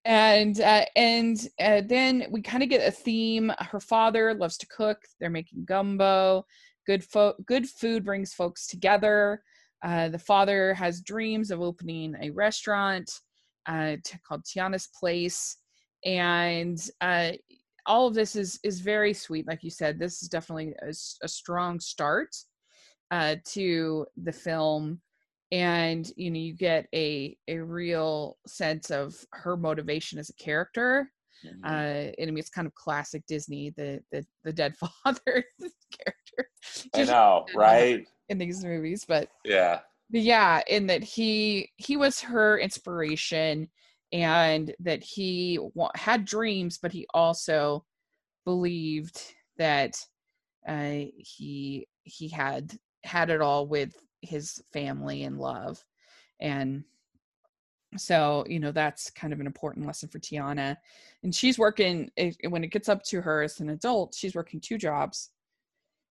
[0.06, 3.52] And uh, and uh, then we kind of get a theme.
[3.60, 6.46] Her father loves to cook they're making gumbo
[6.88, 9.44] good fo- good food brings folks together.
[9.84, 13.12] Uh, the father has dreams of opening a restaurant
[13.68, 15.58] uh, t- called tiana's place.
[16.06, 17.34] And uh,
[17.88, 21.80] all of this is is very sweet like you said this is definitely a strong
[21.80, 22.36] start
[23.12, 25.02] uh, to the film
[25.52, 31.10] and you know you get a a real sense of her motivation as a character
[31.46, 31.64] Mhm.
[31.66, 35.46] uh and I mean it's kind of classic disney the the, the dead father
[35.92, 36.50] character
[36.96, 42.20] i know right in these movies but yeah but yeah in that he he was
[42.20, 43.70] her inspiration
[44.12, 45.60] and that he
[45.96, 47.84] had dreams but he also
[48.46, 49.22] believed
[49.58, 49.98] that
[50.68, 55.84] uh he he had had it all with his family and love.
[56.40, 56.84] And
[57.96, 60.78] so you know that's kind of an important lesson for tiana.
[61.24, 62.12] And she's working
[62.50, 65.32] when it gets up to her as an adult she's working two jobs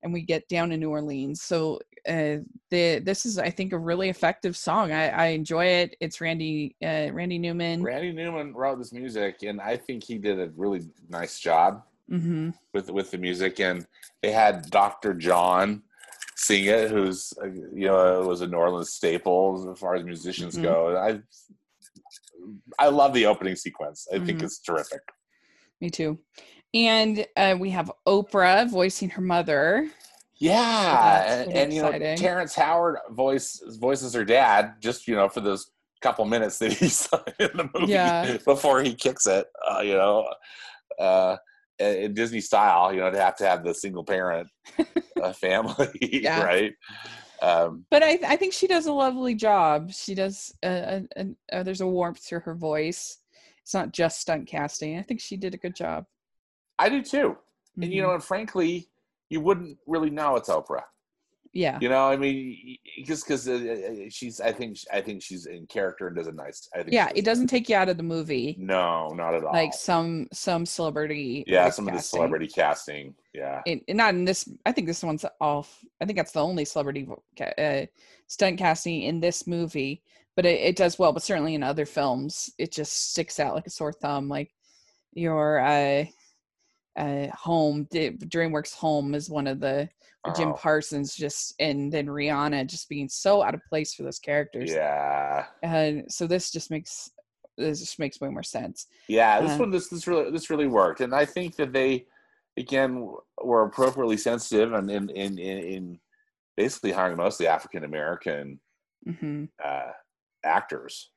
[0.06, 1.42] and we get down in new orleans.
[1.42, 2.36] So uh
[2.70, 4.92] the this is i think a really effective song.
[4.92, 5.96] I i enjoy it.
[6.00, 7.82] It's randy uh randy newman.
[7.82, 12.50] Randy newman wrote this music and i think he did a really nice job hmm
[12.72, 13.58] with with the music.
[13.60, 13.84] And
[14.22, 15.82] they had dr john
[16.36, 20.56] sing it who's uh, you know was a new orleans staple as far as musicians
[20.56, 20.62] Mhm.
[20.62, 20.96] go.
[20.96, 21.20] I
[22.78, 24.06] i love the opening sequence.
[24.14, 24.44] I think Mhm.
[24.44, 25.00] it's terrific.
[25.80, 26.18] Me too
[26.76, 29.88] And uh, we have Oprah voicing her mother.
[30.38, 31.98] Yeah, and, and, you know.
[32.16, 35.70] Terrence Howard voice voices her dad just you know for those
[36.02, 37.08] couple minutes that he's
[37.38, 38.36] in the movie Yeah.
[38.44, 39.46] before he kicks it.
[39.66, 40.28] Uh, you know,
[40.98, 41.38] uh,
[41.78, 44.46] in Disney style, you know, to have to have the single parent
[45.22, 46.42] uh, family, Yeah.
[46.44, 46.74] right?
[47.40, 49.92] Um, But I, I think she does a lovely job.
[49.92, 50.54] She does.
[50.62, 51.00] Uh,
[51.50, 53.18] uh, there's a warmth to her voice.
[53.62, 54.98] It's not just stunt casting.
[54.98, 56.04] I think she did a good job.
[56.78, 57.36] I do too,
[57.80, 58.88] and you know, and frankly,
[59.30, 60.82] you wouldn't really know it's Oprah.
[61.52, 65.66] yeah, You know, I mean, just because uh, she's, I think, I think she's in
[65.66, 66.68] character and does a nice.
[66.74, 67.08] I think yeah.
[67.14, 69.52] It does- doesn't take you out of the movie No, not at all.
[69.54, 71.44] like some some celebrity.
[71.46, 73.14] yeah, some of the celebrity casting.
[73.32, 76.64] Yeah, in- not in this i think this one's off i think that's the only
[76.64, 77.84] celebrity ca- uh,
[78.28, 80.02] stunt casting in this movie
[80.36, 83.66] but it, it does well but certainly in other films it just sticks out like
[83.66, 84.54] a sore thumb like
[85.12, 86.04] your uh
[86.96, 89.88] uh home dreamworks home is one of the
[90.36, 94.18] jim Oh, parsons just and then rihanna just being so out of place for those
[94.18, 94.72] characters.
[94.72, 97.10] Yeah, and so this just makes
[97.56, 98.86] this just makes way more sense.
[99.08, 99.40] Yeah.
[99.40, 102.06] This Uh, one, this this really this really worked, and I think that they,
[102.56, 106.00] again, were appropriately sensitive and in in in, in
[106.56, 108.60] basically hiring mostly African American
[109.04, 109.92] hmm uh,
[110.44, 111.10] actors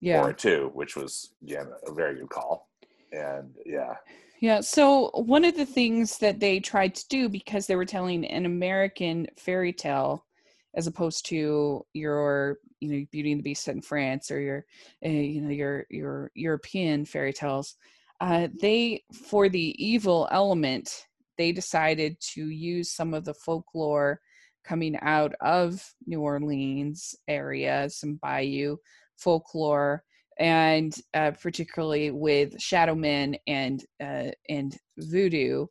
[0.00, 0.22] yeah.
[0.22, 2.68] for it too, which was again a very good call.
[3.12, 3.94] And yeah,
[4.40, 4.60] Yeah.
[4.60, 8.46] So one of the things that they tried to do because they were telling an
[8.46, 10.26] American fairy tale,
[10.74, 14.64] as opposed to your, you know, Beauty and the Beast set in France or your,
[15.04, 17.76] uh, you know, your your European fairy tales,
[18.20, 21.06] uh, they for the evil element
[21.38, 24.20] they decided to use some of the folklore
[24.64, 28.76] coming out of New Orleans area, some Bayou
[29.16, 30.04] folklore
[30.38, 35.66] and uh, particularly with shadow men and uh, and voodoo.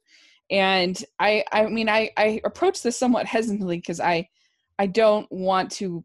[0.50, 4.28] And i i mean i i approach this somewhat hesitantly because i
[4.78, 6.04] i don't want to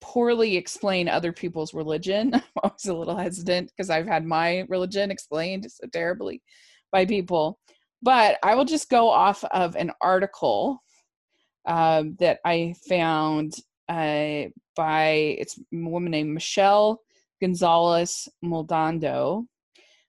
[0.00, 2.34] poorly explain other people's religion.
[2.34, 6.42] I'm always a little hesitant because i've had my religion explained so terribly
[6.92, 7.58] by people.
[8.02, 10.82] But i will just go off of an article
[11.66, 13.54] um, that i found
[13.88, 17.00] uh, by it's a woman named michelle
[17.40, 19.46] Gonzalez Maldonado.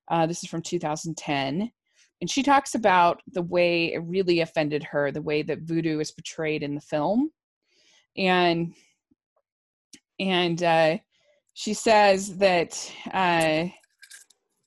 [0.10, 1.72] Uh, this is from 2010.
[2.20, 6.12] And she talks about the way it really offended her, the way that voodoo is
[6.12, 7.30] portrayed in the film.
[8.18, 8.74] And
[10.20, 10.98] and uh,
[11.54, 13.66] she says that uh,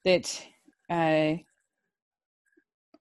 [0.04, 0.46] that
[0.88, 1.38] uh,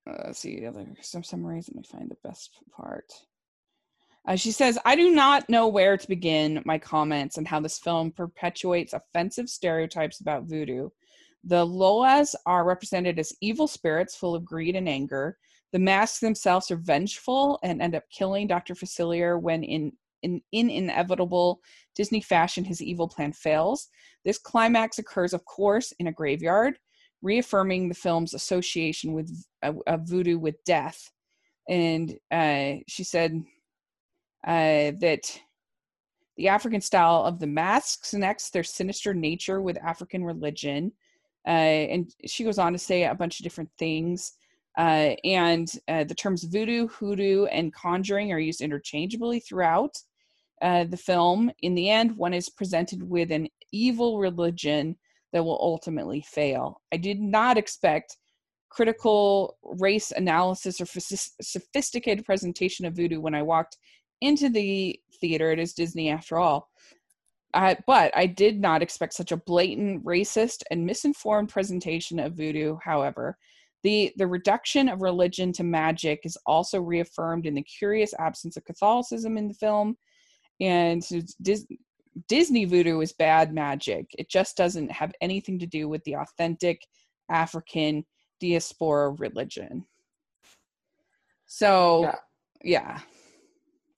[0.10, 1.69] uh, let's see other some summaries.
[1.69, 3.06] Let me find the best part.
[4.30, 7.80] Uh, she says, I do not know where to begin my comments on how this
[7.80, 10.89] film perpetuates offensive stereotypes about voodoo.
[11.46, 15.36] The Loas are represented as evil spirits full of greed and anger.
[15.74, 18.76] The masks themselves are vengeful and end up killing Dr.
[18.76, 21.60] Facilier when, in, in, in inevitable
[21.96, 23.88] Disney fashion, his evil plan fails.
[24.26, 26.78] This climax occurs, of course, in a graveyard,
[27.24, 31.10] reaffirming the film's association with uh, voodoo with death.
[31.68, 33.44] And uh, she said,
[34.45, 35.39] uh, that
[36.38, 40.91] the African style of the masks connects their sinister nature with African religion.
[41.45, 41.49] Uh,
[41.91, 44.34] and she goes on to say a bunch of different things.
[44.78, 49.97] Uh, and uh, the terms voodoo, hoodoo, and conjuring are used interchangeably throughout
[50.62, 51.52] uh, the film.
[51.62, 54.95] In the end, one is presented with an evil religion
[55.34, 56.82] that will ultimately fail.
[56.93, 58.17] I did not expect
[58.69, 63.78] critical race analysis or sophisticated presentation of voodoo when I walked
[64.21, 65.51] into the theater.
[65.51, 66.69] It is Disney after all.
[67.53, 72.77] Uh, but I did not expect such a blatant racist and misinformed presentation of voodoo.
[72.84, 73.38] However,
[73.82, 78.65] the the reduction of religion to magic is also reaffirmed in the curious absence of
[78.65, 79.97] Catholicism in the film,
[80.60, 81.01] and
[81.41, 81.65] Dis-
[82.27, 84.05] Disney voodoo is bad magic.
[84.17, 86.86] It just doesn't have anything to do with the authentic
[87.29, 88.05] African
[88.39, 89.86] diaspora religion.
[91.47, 92.15] So, Yeah.
[92.63, 92.99] yeah.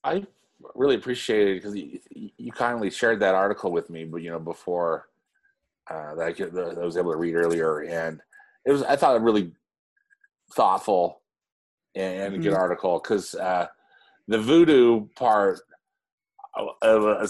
[0.04, 0.26] I
[0.76, 2.00] really appreciate it because you,
[2.38, 5.10] you kindly shared that article with me, but you know before
[5.90, 8.22] uh, that I, could, that I was able to read earlier, and
[8.66, 9.52] it was I thought a really
[10.54, 11.22] thoughtful
[11.96, 12.58] and a good Mhm.
[12.58, 13.68] article because uh,
[14.28, 15.60] the voodoo part.
[16.56, 17.28] I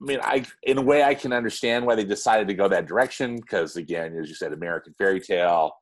[0.00, 3.36] mean, I in a way I can understand why they decided to go that direction
[3.36, 5.76] because again, as you said, American fairy tale.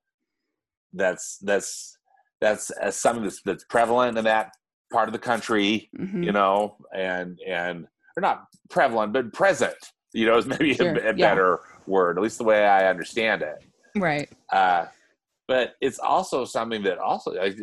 [0.92, 1.98] That's that's
[2.40, 4.52] that's uh, something that's that's prevalent in that
[4.92, 6.24] part of the country Mhm.
[6.24, 9.74] you know, and and or not prevalent, but present.
[10.12, 11.28] You know, is maybe Sure, a, a yeah.
[11.30, 13.64] better word, at least the way I understand it.
[13.96, 14.28] Right.
[14.52, 14.86] Uh,
[15.48, 17.54] but it's also something that also I,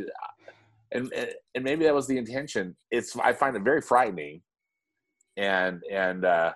[0.92, 1.14] and
[1.56, 2.76] and maybe that was the intention.
[2.92, 4.42] It's I find it very frightening,
[5.38, 6.54] and and uh,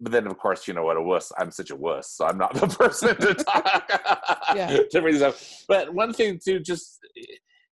[0.00, 1.32] but then of course you know what a wuss.
[1.38, 3.84] I'm such a wuss, so I'm not the person to talk
[4.56, 4.78] yeah.
[4.90, 5.36] to bring this up.
[5.68, 6.98] But one thing too, just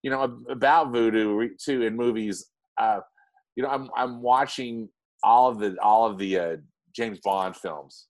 [0.04, 2.48] you know about voodoo too in movies.
[2.80, 3.00] Uh,
[3.56, 4.90] you know, I'm I'm watching
[5.24, 6.56] all of the all of the uh,
[6.96, 8.08] James Bond films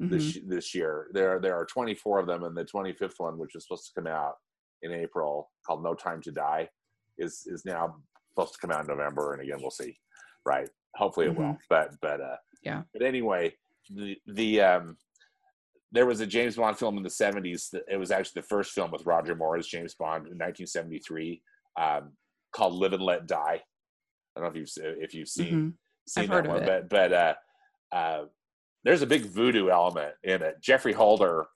[0.00, 0.14] mm-hmm.
[0.14, 1.08] this this year.
[1.12, 4.06] There there are 24 of them, and the 25th one, which is supposed to come
[4.06, 4.34] out
[4.82, 6.68] in April, called No Time to Die,
[7.18, 7.96] is is now
[8.32, 9.96] supposed to come out in November, and again we'll see.
[10.46, 10.68] Right?
[10.96, 11.42] Hopefully it mm-hmm.
[11.42, 11.58] will.
[11.68, 12.82] But but uh, yeah.
[12.92, 13.54] But anyway,
[13.90, 14.96] the the um
[15.94, 17.70] there was a James Bond film in the 70s.
[17.70, 21.40] That, it was actually the first film with Roger Moore as James Bond in 1973,
[21.80, 22.12] um,
[22.52, 23.38] called Live and Let Die.
[23.38, 25.68] I don't know if you've if you've seen mm-hmm.
[26.08, 27.34] seen I've that one, but but uh,
[27.92, 28.24] uh,
[28.82, 30.60] there's a big voodoo element in it.
[30.60, 31.46] Geoffrey Holder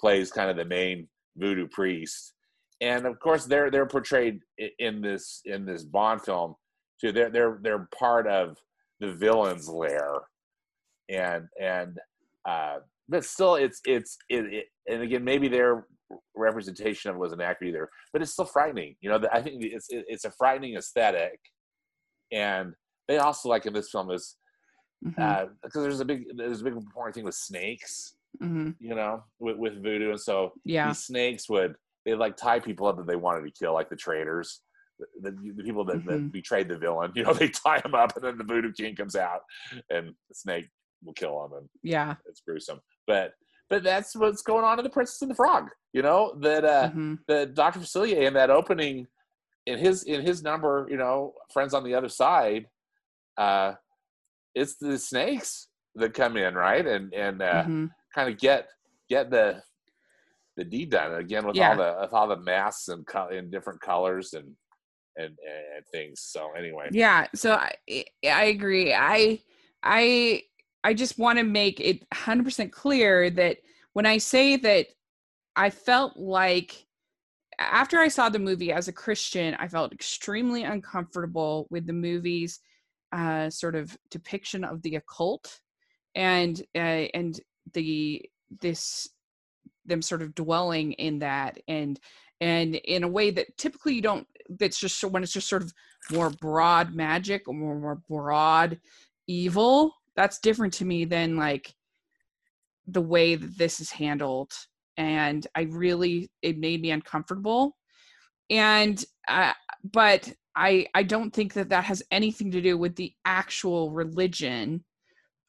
[0.00, 2.32] plays kind of the main voodoo priest,
[2.80, 4.40] and of course they're they're portrayed
[4.78, 6.54] in this in this Bond film
[6.98, 7.12] too.
[7.12, 8.56] They're they're they're part of
[9.00, 10.20] the villain's lair,
[11.10, 11.98] and and
[12.46, 15.86] uh, but still it's it's it, it, and again maybe their
[16.34, 18.96] representation of it wasn't accurate either, but it's still frightening.
[19.00, 21.38] You know, I think it's it's a frightening aesthetic,
[22.30, 22.74] and
[23.08, 24.36] they also like in this film is
[25.04, 25.78] because mm-hmm.
[25.78, 28.14] uh, there's a big there's a big important thing with snakes.
[28.42, 28.70] Mm-hmm.
[28.80, 32.86] You know, with, with voodoo, and so yeah, these snakes would they like tie people
[32.86, 34.62] up that they wanted to kill, like the traitors,
[34.98, 36.08] the, the, the people that, mm-hmm.
[36.08, 37.12] that, betrayed the villain.
[37.16, 39.40] You know, they tie them up, and then the voodoo king comes out,
[39.90, 40.68] and the snake
[41.04, 42.80] will kill them, and yeah, it's gruesome.
[43.06, 43.32] But
[43.68, 45.70] but that's what's going on in the Princess and the Frog.
[45.92, 47.14] You know that uh, mm-hmm.
[47.26, 49.06] the Doctor Facilier in that opening,
[49.66, 52.66] in his in his number, you know, friends on the other side,
[53.38, 53.72] uh,
[54.54, 57.86] it's the snakes that come in, right, and and uh, mm-hmm.
[58.14, 58.68] kind of get
[59.08, 59.62] get the
[60.56, 61.70] the deed done again with yeah.
[61.70, 64.54] all the with all the masks and co- in different colors and
[65.16, 65.36] and
[65.74, 66.20] and things.
[66.20, 67.26] So anyway, yeah.
[67.34, 67.74] So I
[68.24, 68.94] I agree.
[68.94, 69.40] I
[69.82, 70.42] I
[70.84, 73.58] I just want to make it 100% clear that
[73.92, 74.86] when I say that
[75.54, 76.86] I felt like
[77.58, 82.60] after I saw the movie as a Christian, I felt extremely uncomfortable with the movie's
[83.12, 85.60] uh, sort of depiction of the occult
[86.14, 87.38] and uh, and
[87.74, 88.22] the
[88.60, 89.08] this
[89.84, 92.00] them sort of dwelling in that and
[92.40, 94.26] and in a way that typically you don't
[94.58, 95.72] that's just when it's just sort of
[96.10, 98.78] more broad magic or more, more broad
[99.26, 101.74] evil that's different to me than like
[102.86, 104.52] the way that this is handled.
[104.96, 107.76] And i really it made me uncomfortable.
[108.50, 109.52] And uh,
[109.84, 114.84] but i i don't think that that has anything to do with the actual religion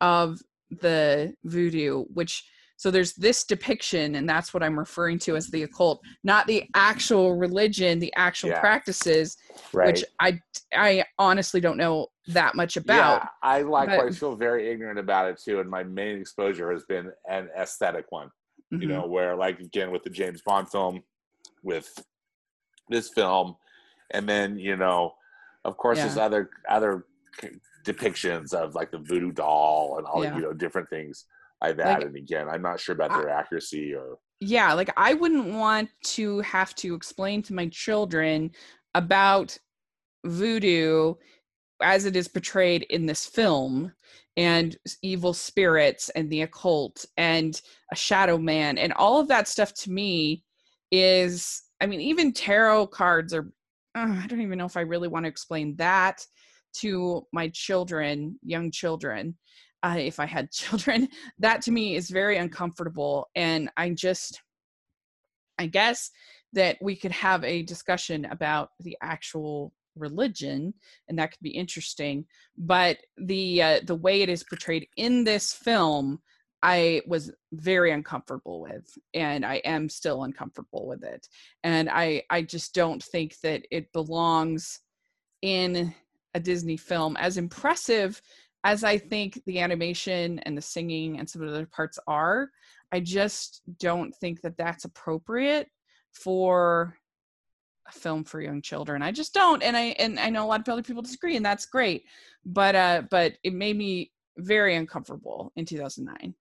[0.02, 0.40] of
[0.72, 2.44] the voodoo which
[2.84, 6.66] so there's this depiction, and that's what I'm referring to as the occult, not the
[6.76, 8.60] actual religion, the actual yeah.
[8.60, 9.38] practices,
[9.72, 9.88] right.
[9.88, 10.38] which I
[10.76, 13.22] I honestly don't know that much about.
[13.22, 16.84] Yeah, I likewise but, feel very ignorant about it too, and my main exposure has
[16.84, 18.28] been an aesthetic one.
[18.74, 18.82] Mm-hmm.
[18.82, 21.04] You know, where like again with the James Bond film,
[21.64, 22.04] with
[22.90, 23.56] this film,
[24.12, 25.14] and then you know,
[25.64, 26.08] of course, yeah.
[26.08, 27.06] there's other other
[27.86, 30.36] depictions of like the voodoo doll and all yeah.
[30.36, 31.28] you know different things
[31.70, 34.18] Like, and again, I'm not sure about their I, accuracy or.
[34.40, 38.52] Yeah, like I wouldn't want to have to explain to my children
[38.94, 39.58] about
[40.26, 41.16] voodoo
[41.82, 43.92] as it is portrayed in this film
[44.38, 49.74] and evil spirits and the occult and a shadow man and all of that stuff
[49.74, 50.44] to me
[50.92, 53.52] is i mean even tarot cards are
[53.96, 56.26] uh, i don't even know if i really want to explain that
[56.74, 59.38] to my children young children
[59.84, 61.08] if I had children,
[61.40, 63.30] that to me is very uncomfortable.
[63.36, 64.42] And I just,
[65.60, 66.10] I guess
[66.54, 70.74] that we could have a discussion about the actual religion
[71.08, 72.26] and that could be interesting
[72.58, 76.20] but the uh, the way it is portrayed in this film
[76.64, 81.28] i was very uncomfortable with and i am still uncomfortable with it
[81.64, 84.80] and i i just don't think that it belongs
[85.44, 85.94] in
[86.34, 88.20] a disney film as impressive
[88.64, 92.50] as I think the animation and the singing and some of the other parts are,
[92.92, 95.68] I just don't think that that's appropriate
[96.12, 96.96] for
[97.88, 99.02] a film for young children.
[99.02, 101.46] I just don't, and I and I know a lot of other people disagree, and
[101.46, 102.06] that's great.
[102.46, 106.34] But uh, but it made me very uncomfortable in 2009.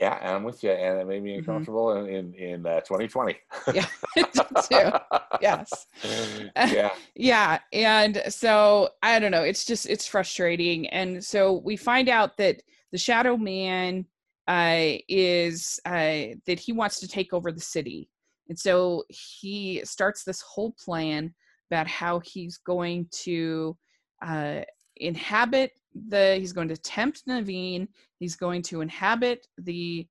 [0.00, 1.38] Yeah, I'm with you, and it made me mm-hmm.
[1.40, 2.08] uncomfortable mm-hmm.
[2.08, 3.36] in in, in uh, 2020.
[3.74, 3.86] yeah,
[4.16, 5.18] too.
[5.40, 5.86] Yes.
[6.56, 6.90] yeah.
[7.16, 9.42] yeah, and so I don't know.
[9.42, 14.06] It's just it's frustrating, and so we find out that the Shadow Man
[14.48, 18.08] uh, is uh, that he wants to take over the city,
[18.48, 21.34] And so he starts this whole plan
[21.70, 23.76] about how he's going to
[24.24, 24.60] uh,
[24.96, 30.06] inhabit the, he's going to tempt Naveen, he's going to inhabit the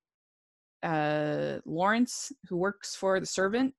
[0.82, 3.74] uh, Lawrence who works for the servant.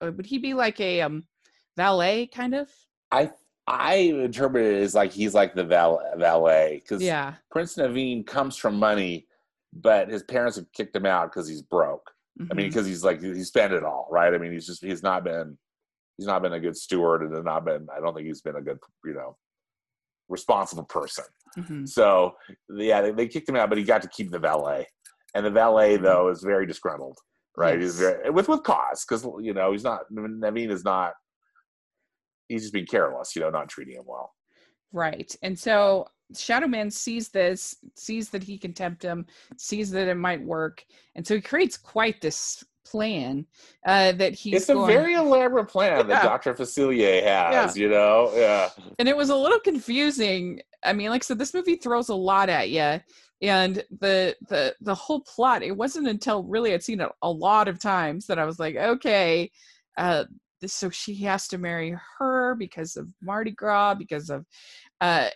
[0.00, 1.24] Uh, would he be like a um,
[1.76, 2.70] valet kind of?
[3.12, 3.30] I
[3.66, 7.34] I interpret it as like he's like the val- valet because Yeah.
[7.50, 9.26] Prince Naveen comes from money,
[9.72, 12.10] but his parents have kicked him out because he's broke.
[12.50, 14.32] I mean, because he's like he spent it all, right?
[14.32, 15.58] I mean, he's just he's not been
[16.16, 17.86] he's not been a good steward, and not been.
[17.94, 19.36] I don't think he's been a good you know
[20.30, 21.24] responsible person.
[21.58, 21.86] Mhm.
[21.88, 22.32] So
[22.70, 24.86] yeah, they, they kicked him out, but he got to keep the valet,
[25.34, 27.18] and the valet though is very disgruntled,
[27.56, 27.80] right?
[27.80, 28.22] He's Mm-hmm.
[28.22, 31.12] Very with with cause because you know he's not Naveen is not.
[32.48, 34.32] He's just being careless, you know, not treating him well.
[34.92, 35.34] Right.
[35.42, 39.26] And so Shadow Man sees this, sees that he can tempt him,
[39.56, 40.84] sees that it might work.
[41.14, 43.46] And so he creates quite this plan
[43.86, 46.54] uh, that he's it's a very elaborate plan that Dr.
[46.54, 48.32] Facilier has, you know?
[48.34, 48.70] Yeah.
[48.98, 50.60] and it was a little confusing.
[50.84, 53.00] I mean, like I said, this movie throws a lot at you.
[53.42, 57.68] And the the the whole plot, it wasn't until really I'd seen it a lot
[57.68, 59.50] of times that I was like, okay,
[59.96, 60.24] uh,
[60.66, 64.44] so she has to marry her because of Mardi Gras, because of
[65.00, 65.28] uh,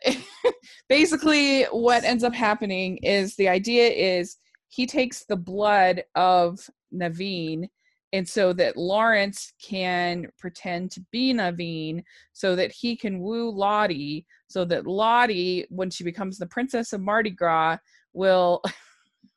[0.89, 4.37] basically what ends up happening is the idea is
[4.75, 7.68] he takes the blood of Naveen
[8.12, 12.03] and so that Lawrence can pretend to be Naveen
[12.33, 17.01] so that he can woo Lottie so that Lottie when she becomes the princess of
[17.01, 17.79] Mardi Gras
[18.14, 18.62] will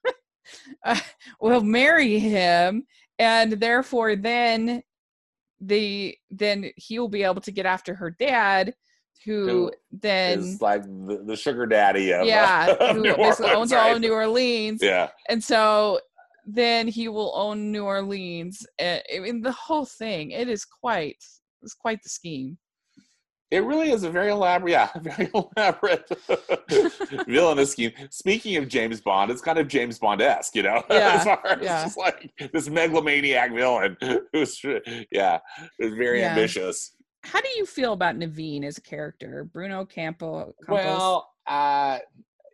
[0.86, 1.00] uh,
[1.40, 2.88] will marry him
[3.20, 4.82] and therefore then
[5.62, 8.74] the then he'll be able to get after her dad
[9.26, 13.74] who, Who then Is like the, the sugar daddy of, yeah of who basically owns
[13.74, 15.10] all of new orleans Yeah.
[15.30, 16.00] and so
[16.46, 21.18] then he will own new orleans Uh, i mean the whole thing it is quite
[21.62, 22.58] it's quite the scheme
[23.50, 26.04] It really is a very elaborate, yeah, very elaborate
[27.28, 27.94] villainous scheme.
[28.12, 30.84] Speaking of James Bond, it's kind of James Bond esque, you know?
[30.90, 31.90] Yeah, as far as yeah.
[31.96, 33.96] like this megalomaniac villain
[34.34, 34.62] who's,
[35.12, 35.40] yeah,
[35.80, 36.32] is very Yeah.
[36.32, 36.92] ambitious.
[37.24, 40.86] How do you feel about naveen as a character bruno campo Campos?
[40.86, 42.00] Well, uh,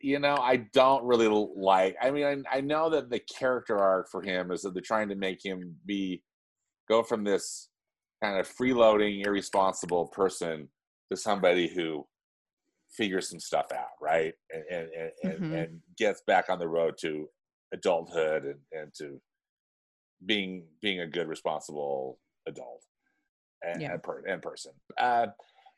[0.01, 1.95] you know, I don't really like.
[2.01, 5.07] I mean, I, I know that the character arc for him is that they're trying
[5.09, 6.21] to make him be
[6.89, 7.69] go from this
[8.21, 10.67] kind of freeloading, irresponsible person
[11.09, 12.05] to somebody who
[12.91, 15.63] figures some stuff out, right, and and and, Mhm.
[15.63, 17.29] and gets back on the road to
[17.71, 19.21] adulthood and, and to
[20.25, 22.83] being being a good, responsible adult
[23.65, 23.93] and Yeah.
[23.93, 24.73] and, per, and person.
[24.97, 25.27] Uh,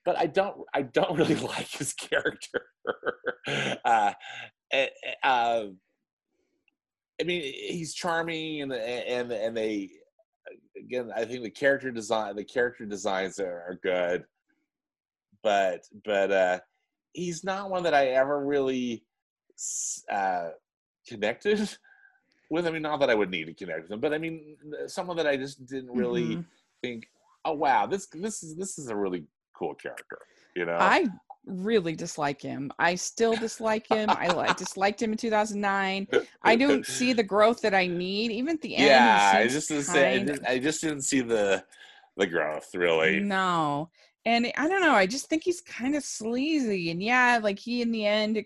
[0.03, 2.65] but I don't I don't really like his character.
[3.85, 4.13] uh,
[4.71, 5.65] eh, eh, uh,
[7.19, 9.89] I mean, he's charming, and and and they
[10.77, 11.11] again.
[11.15, 14.25] I think the character design the character designs are, are good,
[15.41, 16.59] but but uh,
[17.13, 19.05] he's not one that I ever really
[20.11, 20.49] uh,
[21.07, 21.69] connected
[22.49, 22.67] with.
[22.67, 24.57] I mean, not that I would need to connect with him, but I mean,
[24.87, 26.45] someone that I just didn't really Mhm.
[26.81, 27.07] think,
[27.45, 29.25] oh wow, this this is this is a really
[29.57, 30.17] cool character.
[30.55, 31.05] You know, i
[31.47, 36.07] really dislike him i still dislike him i like disliked him in 2009
[36.41, 39.67] i don't see the growth that i need even at the end Yeah, I just
[39.67, 41.63] didn't say, I, didn't, I just didn't see the
[42.17, 43.19] the growth really.
[43.19, 43.89] No.
[44.25, 44.93] And I don't know.
[44.93, 46.89] I just think he's kind of sleazy.
[46.91, 48.43] And yeah, like he in the end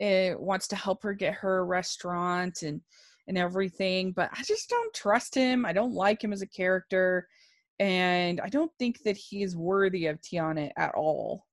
[0.00, 2.80] uh, wants to help her get her restaurant and
[3.26, 4.12] and everything.
[4.12, 5.66] But I just don't trust him.
[5.66, 7.28] I don't like him as a character,
[7.78, 11.46] and I don't think that he is worthy of Tiana at all.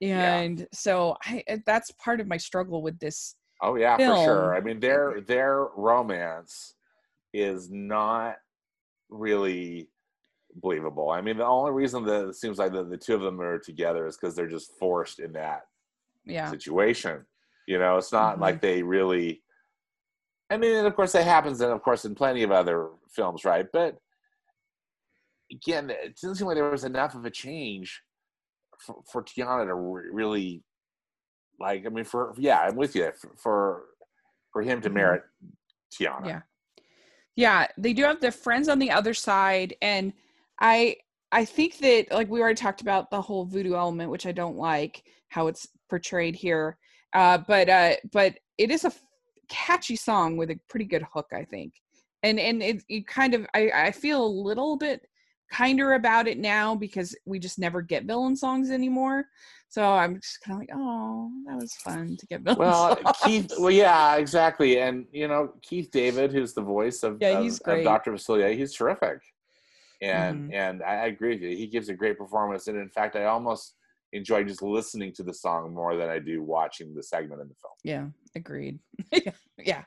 [0.00, 0.38] Yeah.
[0.38, 3.36] And so I uh, that's part of my struggle with this.
[3.62, 4.54] Oh yeah, for sure.
[4.54, 6.74] I mean, their their romance
[7.32, 8.36] is not
[9.08, 9.88] really
[10.62, 11.10] believable.
[11.10, 13.58] I mean, the only reason that it seems like the, the two of them are
[13.58, 15.66] together is because they're just forced in that
[16.24, 16.50] Yeah.
[16.50, 17.26] situation.
[17.66, 18.40] You know, it's not Mhm.
[18.40, 19.42] like they really.
[20.48, 23.44] I mean, and of course, that happens, and of course, in plenty of other films,
[23.44, 23.66] right?
[23.72, 23.98] But
[25.50, 28.02] again, it doesn't seem like there was enough of a change
[28.78, 30.62] for, for Tiana to re- really,
[31.58, 31.86] like.
[31.86, 33.10] I mean, for yeah, I'm with you.
[33.20, 33.82] For for,
[34.52, 34.94] for him to Mhm.
[34.94, 35.22] merit
[35.92, 36.40] Tiana, Yeah.
[37.36, 40.12] Yeah, they do have their friends on the other side, and
[40.60, 40.96] I
[41.32, 44.56] I think that like we already talked about the whole voodoo element, which I don't
[44.56, 46.78] like how it's portrayed here.
[47.14, 49.02] Uh, but uh, but it is a f-
[49.48, 51.74] catchy song with a pretty good hook, I think.
[52.22, 55.02] And and it, it kind of I I feel a little bit
[55.50, 59.26] kinder about it now because we just never get villain songs anymore.
[59.68, 63.16] So I'm just kind of like, oh, that was fun to get villain Well, songs.
[63.22, 63.52] Keith.
[63.58, 64.78] Well, yeah, exactly.
[64.78, 67.84] And you know, Keith David, who's the voice of Yeah, of- he's of great.
[67.84, 69.20] Doctor Facilier, he's terrific.
[70.02, 70.54] and Mhm.
[70.54, 71.56] and I, I agree with you.
[71.56, 73.75] He gives a great performance, and in fact, I almost
[74.12, 77.54] enjoy just listening to the song more than I do watching the segment in the
[77.54, 77.74] film.
[77.84, 78.78] Yeah, agreed.
[79.58, 79.84] yeah.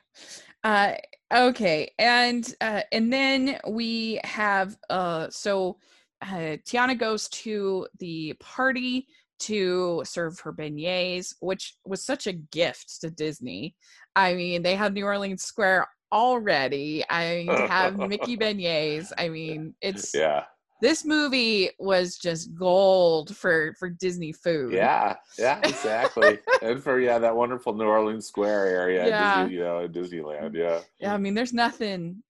[0.62, 0.94] Uh
[1.32, 1.92] okay.
[1.98, 5.78] And uh and then we have uh so
[6.22, 9.06] uh Tiana goes to the party
[9.40, 13.74] to serve her beignets, which was such a gift to Disney.
[14.14, 17.04] I mean, they had New Orleans Square already.
[17.08, 19.12] I mean, have Mickey beignets.
[19.16, 20.44] I mean, it's Yeah,
[20.80, 24.72] this movie was just gold for for Disney food.
[24.72, 26.38] yeah, yeah, exactly.
[26.62, 29.42] and for yeah, that wonderful New Orleans Square area, Yeah.
[29.44, 30.54] Disney, you know, Disneyland.
[30.54, 32.22] Yeah, Yeah, I mean, there's nothing.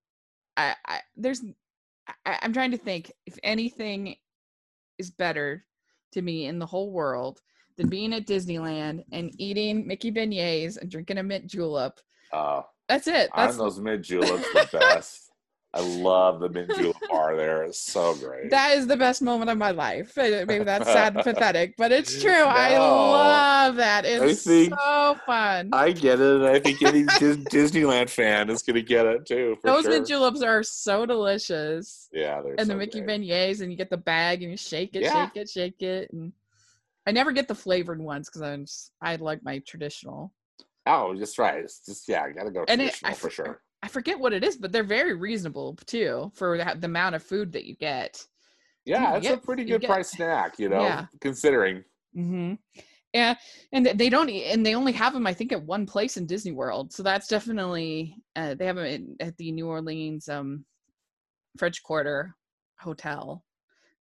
[0.57, 1.43] I, I there's.
[2.27, 4.17] I, I'm trying to think if anything
[4.99, 5.65] is better
[6.13, 7.41] to me in the whole world
[7.77, 12.01] than being at Disneyland and eating Mickey beignets and drinking a mint julep.
[12.33, 13.31] uh, That's it.
[13.37, 15.30] That's those mint juleps, the best.
[15.73, 17.63] I love the mint julep bar there.
[17.63, 18.51] It's so great.
[18.51, 20.17] that is the best moment of my life.
[20.17, 22.33] Maybe that's sad and pathetic, but it's true.
[22.33, 24.05] I love that.
[24.05, 25.71] It's so fun.
[25.73, 26.43] I get it.
[26.43, 29.57] I think any Disneyland fan is going to get it too.
[29.63, 29.93] For Those sure.
[29.93, 32.09] mint juleps are so delicious.
[32.13, 33.21] Yeah, they're and the Mickey great.
[33.21, 35.27] beignets, and you get the bag and you shake it, Yeah.
[35.27, 36.33] shake it, shake it, and
[37.07, 40.33] I never get the flavored ones because I'm just, I like my traditional.
[40.87, 41.59] Oh, just right.
[41.63, 43.63] It's just yeah, I got to go And it- traditional I for sure.
[43.83, 47.23] I forget what it is, but they're very reasonable too for the, the amount of
[47.23, 48.25] food that you get.
[48.85, 51.07] Yeah, it's a pretty good get- price snack, you know, Yeah.
[51.21, 51.85] considering.
[52.17, 52.55] Mm-hmm.
[53.13, 53.35] Yeah,
[53.73, 56.53] and they don't, and they only have them, I think, at one place in Disney
[56.53, 56.93] World.
[56.93, 60.65] So that's definitely uh, they have them in, at the New Orleans um,
[61.59, 62.35] French Quarter
[62.79, 63.45] Hotel,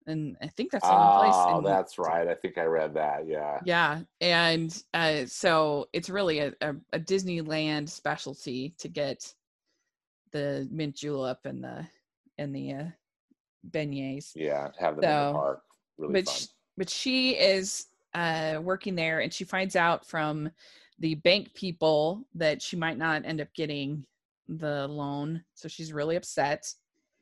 [0.06, 1.34] and I think that's the only place.
[1.36, 2.28] Oh, that's right.
[2.28, 3.26] I think I read that.
[3.26, 3.60] Yeah.
[3.64, 9.32] Yeah, and uh, so it's really a, a, a Disneyland specialty to get
[10.30, 11.86] the mint julep and the
[12.38, 12.84] and the uh,
[13.70, 14.32] beignets.
[14.34, 14.68] Yeah.
[14.78, 15.62] Have them in the park.
[15.98, 16.34] Really but fun.
[16.34, 20.50] sh- but she is uh, working there, and she finds out from
[21.00, 24.04] the bank people that she might not end up getting
[24.48, 26.72] the loan, so she's really upset.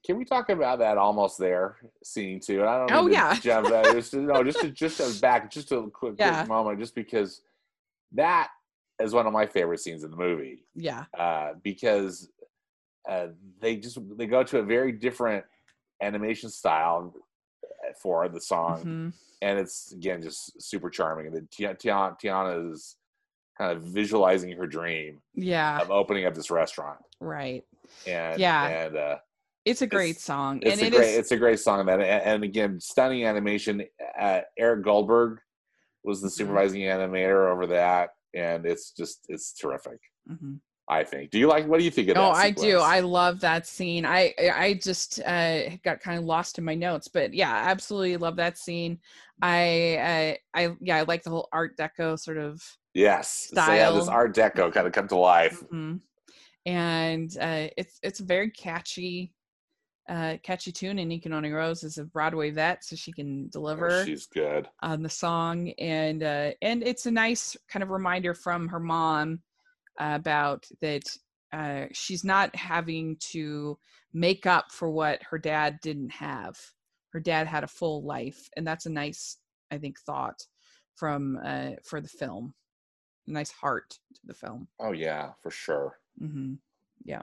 [0.05, 2.61] Can we talk about that almost there scene too?
[2.61, 2.93] And I don't.
[2.93, 3.35] Oh, to yeah.
[3.41, 6.37] Jump, uh, just no, just to, just a back, just a quick, Yeah.
[6.37, 7.41] quick moment, just because
[8.13, 8.51] that
[9.01, 10.65] is one of my favorite scenes in the movie.
[10.75, 12.31] Yeah, uh, because
[13.09, 13.29] uh,
[13.61, 15.45] they just they go to a very different
[16.03, 17.15] animation style
[18.03, 21.27] for the song, mhm, and it's again just super charming.
[21.27, 22.97] And then Tiana, Tiana, is
[23.59, 27.65] kind of visualizing her dream yeah, of opening up this restaurant, right.
[28.07, 28.67] and Yeah.
[28.67, 29.19] and uh,
[29.65, 31.87] It's a great It's- song, it's and a it great is- it's a great song.
[31.87, 33.83] That and, and again, stunning animation.
[34.19, 35.41] Uh, Eric Goldberg
[36.05, 36.33] was the Mhm.
[36.33, 39.99] supervising animator over that, and it's just it's terrific.
[40.31, 40.61] mhm.
[40.89, 41.31] I think.
[41.31, 41.67] Do you like?
[41.67, 42.31] What do you think of Oh?
[42.31, 42.79] I do.
[42.79, 44.07] I love that scene.
[44.07, 48.37] I I just uh, got kind of lost in my notes, but yeah, absolutely love
[48.37, 49.01] that scene.
[49.43, 52.63] I I, I yeah, I like the whole Art Deco sort of.
[52.95, 53.51] Yes.
[53.53, 54.09] So yeah, this.
[54.09, 55.63] Art Deco kind of come to life.
[55.73, 56.01] mhm.
[56.65, 59.33] And uh, it's it's a very catchy,
[60.09, 60.99] uh, catchy tune.
[60.99, 64.69] And Anika Noni Rose is a Broadway vet, so she can Oh, deliver she's good.
[64.83, 69.35] on the song and uh and it's a nice kind of reminder from her mom
[69.35, 69.37] uh,
[69.99, 71.05] about that
[71.53, 73.79] uh she's not having to
[74.13, 76.59] make up for what her dad didn't have
[77.11, 79.39] her dad had a full life and that's a nice
[79.71, 80.43] i think thought
[80.95, 82.55] from uh for the film
[83.29, 85.99] a nice heart to the film Oh yeah, for sure.
[86.19, 86.55] hmm
[87.05, 87.23] Yeah.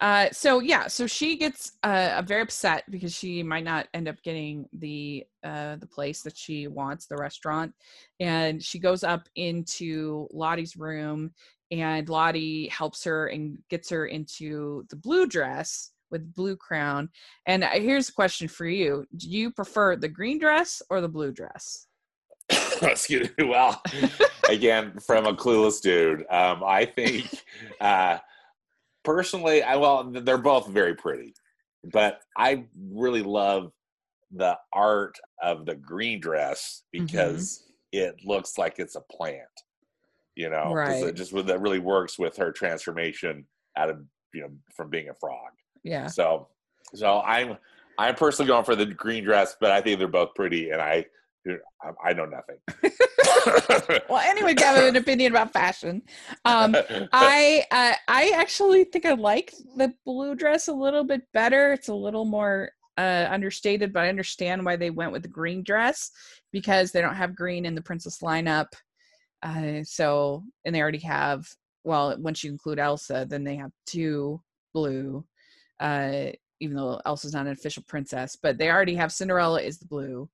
[0.00, 4.20] Uh, so yeah, so she gets uh, very upset because she might not end up
[4.22, 7.72] getting the uh, the place that she wants, the restaurant,
[8.18, 11.32] and she goes up into Lottie's room,
[11.70, 17.08] and Lottie helps her and gets her into the blue dress with blue crown.
[17.46, 21.08] And uh, here's a question for you: Do you prefer the green dress or the
[21.08, 21.86] blue dress?
[22.82, 23.44] Excuse me.
[23.46, 23.82] Well,
[24.48, 27.26] again, from a clueless dude, um, I think
[27.80, 28.18] uh,
[29.04, 31.34] personally, I well, they're both very pretty,
[31.92, 33.72] but I really love
[34.30, 37.06] the art of the green dress Mm-hmm.
[37.06, 39.40] because it looks like it's a plant.
[40.36, 41.04] You know Right.
[41.04, 44.00] it just that really works with her transformation out of
[44.32, 45.50] you know from being a frog.
[45.82, 46.06] Yeah.
[46.06, 46.48] So,
[46.94, 47.56] so I'm
[47.98, 51.06] I'm personally going for the green dress, but I think they're both pretty, and I
[52.02, 52.56] I, know nothing.
[54.08, 56.00] Well, anyway, have an opinion about fashion.
[56.46, 56.74] Um,
[57.12, 61.72] I uh, I actually think I like the blue dress a little bit better.
[61.74, 65.62] It's a little more uh, understated, but I understand why they went with the green
[65.62, 66.10] dress
[66.52, 68.68] because they don't have green in the princess lineup.
[69.44, 71.46] Uh, so, and they already have.
[71.84, 74.40] Well, once you include Elsa, then they have two
[74.72, 75.24] blue.
[75.78, 76.30] Uh,
[76.60, 80.28] even though Elsa's not an official princess, but they already have Cinderella is the blue,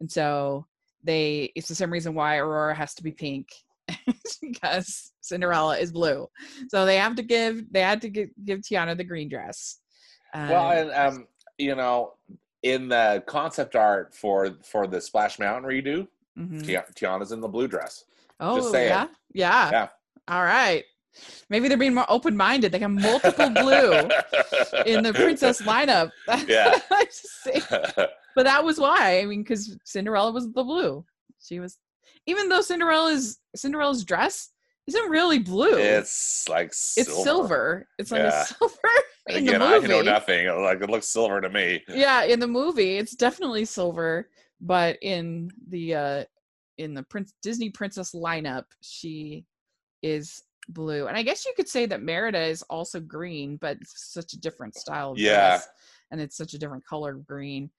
[0.00, 0.66] and so
[1.02, 3.48] they it's the same reason why Aurora has to be pink
[4.42, 6.26] because Cinderella is blue.
[6.68, 9.78] So they have to give they had to give, give Tiana the green dress.
[10.34, 11.26] well, Um, and um,
[11.58, 12.14] you know,
[12.62, 16.08] in the concept art for for the Splash Mountain redo,
[16.38, 16.84] mhm.
[16.94, 18.04] Tiana's in the blue dress.
[18.40, 19.88] Oh yeah, yeah, Yeah.
[20.28, 20.84] All right.
[21.50, 22.70] Maybe they're being more open minded.
[22.72, 23.92] They have multiple blue
[24.86, 26.10] in the princess lineup.
[26.46, 26.78] Yeah.
[26.90, 29.18] I just say- but that was why.
[29.20, 31.04] I mean, because Cinderella was the blue.
[31.42, 31.78] She was,
[32.26, 34.50] even though Cinderella's Cinderella's dress
[34.86, 35.76] isn't really blue.
[35.76, 37.10] it's like silver.
[37.10, 37.88] it's silver.
[37.98, 38.42] It's like Yeah.
[38.42, 38.76] a silver
[39.28, 40.46] And in again, the I know nothing.
[40.62, 41.82] Like it looks silver to me.
[41.88, 44.28] yeah, in the movie, it's definitely silver,
[44.60, 46.24] but in the uh
[46.80, 49.44] in the Prince Disney princess lineup, she
[50.02, 51.06] is blue.
[51.06, 54.40] And I guess you could say that Merida is also green, but it's such a
[54.40, 55.50] different style of Yeah.
[55.50, 55.68] dress,
[56.10, 57.70] and it's such a different color green.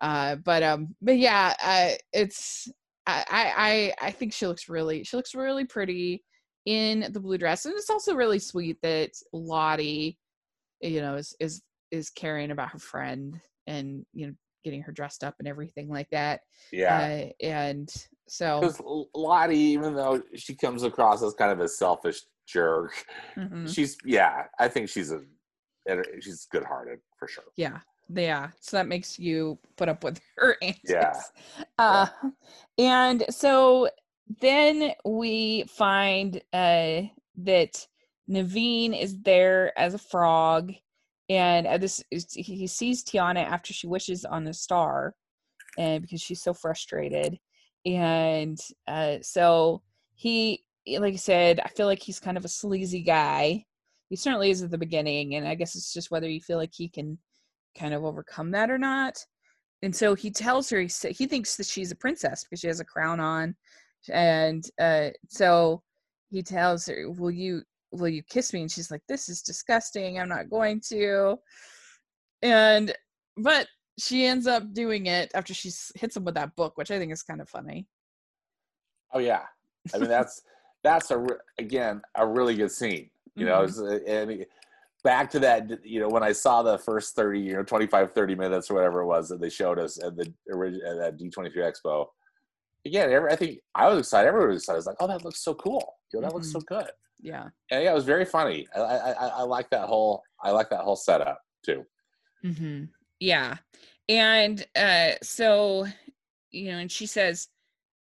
[0.00, 2.68] Uh, but um, but yeah, uh, it's
[3.06, 6.22] I, I I I think she looks really she looks really pretty
[6.66, 10.18] in the blue dress, and it's also really sweet that Lottie,
[10.80, 14.34] you know, is is is caring about her friend and you know
[14.64, 16.40] getting her dressed up and everything like that.
[16.72, 17.28] Yeah.
[17.42, 17.90] Uh, and
[18.32, 18.80] so Because
[19.12, 22.92] Lottie, even though she comes across as kind of a selfish jerk,
[23.36, 23.68] mhm.
[23.72, 24.44] she's yeah.
[24.58, 25.20] I think she's a
[26.20, 27.42] she's good hearted for sure.
[27.56, 27.78] yeah
[28.14, 31.20] yeah so that makes you put up with her antics Yeah.
[31.78, 32.06] uh
[32.78, 33.88] and so
[34.40, 37.02] then we find uh
[37.38, 37.86] that
[38.28, 40.72] naveen is there as a frog
[41.28, 45.14] and uh, this is he sees tiana after she wishes on the star
[45.78, 47.38] and because she's so frustrated
[47.86, 48.58] and
[48.88, 49.82] uh so
[50.14, 50.62] he
[50.98, 53.64] like i said i feel like he's kind of a sleazy guy.
[54.08, 56.74] He certainly is at the beginning and i guess it's just whether you feel like
[56.74, 57.18] he can
[57.78, 59.24] kind of overcome that or not.
[59.82, 62.80] And so he tells her he, he thinks that she's a princess because she has
[62.80, 63.54] a crown on.
[64.10, 65.82] And uh so
[66.30, 67.62] he tells her will you
[67.92, 68.62] will you kiss me?
[68.62, 70.18] And she's like this is disgusting.
[70.18, 71.36] I'm not going to.
[72.42, 72.94] And
[73.36, 73.66] but
[74.00, 77.12] she ends up doing it after she hits him with that book which i think
[77.12, 77.86] is kind of funny
[79.12, 79.42] Oh yeah.
[79.94, 80.42] I mean that's
[80.84, 81.24] that's a
[81.58, 83.10] again a really good scene.
[83.34, 83.92] You know, Mhm.
[83.92, 84.46] uh, and
[85.02, 85.84] back to that.
[85.84, 89.00] You know, when I saw the first thirty, you know, 25, 30 minutes or whatever
[89.00, 92.06] it was that they showed us at the original at that D twenty three Expo.
[92.86, 94.28] Again, every, I think I was excited.
[94.28, 94.76] Everybody was excited.
[94.76, 95.96] I was like, "Oh, that looks so cool!
[96.12, 96.90] You know, that looks so good."
[97.22, 98.66] yeah And yeah, it was very funny.
[98.74, 100.22] I, I, I, I like that whole.
[100.42, 101.84] I like that whole setup too.
[102.42, 102.84] hmm
[103.18, 103.56] Yeah.
[104.10, 105.86] And uh so
[106.50, 107.46] you know, and she says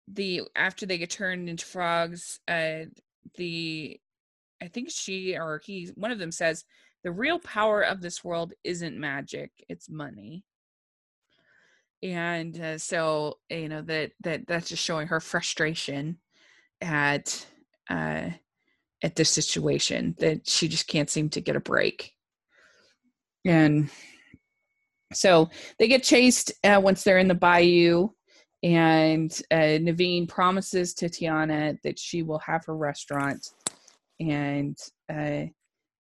[0.07, 2.85] the after they get turned into frogs, uh
[3.37, 3.99] the
[4.63, 6.65] I think she or he one of them says
[7.03, 10.45] the real power of this world isn't magic, it's money.
[12.05, 16.19] And uh, so you know that that that's just showing her frustration
[16.81, 17.45] at
[17.91, 18.31] uh
[19.03, 22.15] at this situation that she just can't seem to get a break.
[23.45, 23.91] And
[25.13, 28.09] so they get chased uh, once they're in the bayou,
[28.63, 33.51] and uh, Naveen promises to Tiana that she will have her restaurant.
[34.21, 34.77] And
[35.13, 35.45] uh,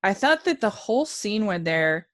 [0.02, 2.06] I thought that the whole scene when they're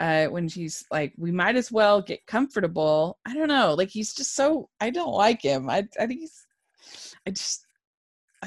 [0.00, 4.12] uh, when she's like, "We might as well get comfortable." I don't know, like he's
[4.12, 5.70] just so I don't like him.
[5.70, 6.46] I I think he's
[7.26, 7.66] I just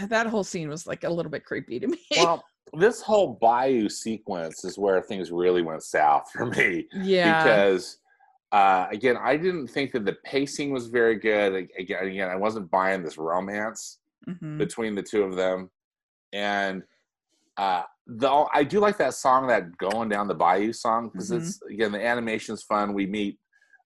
[0.09, 1.99] that whole scene was like a little bit creepy to me.
[2.17, 2.43] Well,
[2.73, 6.87] this whole bayou sequence is where things really went south for me.
[6.93, 7.97] yeah, because
[8.51, 11.67] uh, again, I didn't think that the pacing was very good.
[11.77, 14.57] Again, again, I wasn't buying this romance mhm.
[14.57, 15.69] between the two of them,
[16.31, 16.83] and
[17.57, 21.37] uh, though I do like that song, that "Going Down the Bayou" song, because Mhm.
[21.41, 22.93] it's again the animation's fun.
[22.93, 23.39] We meet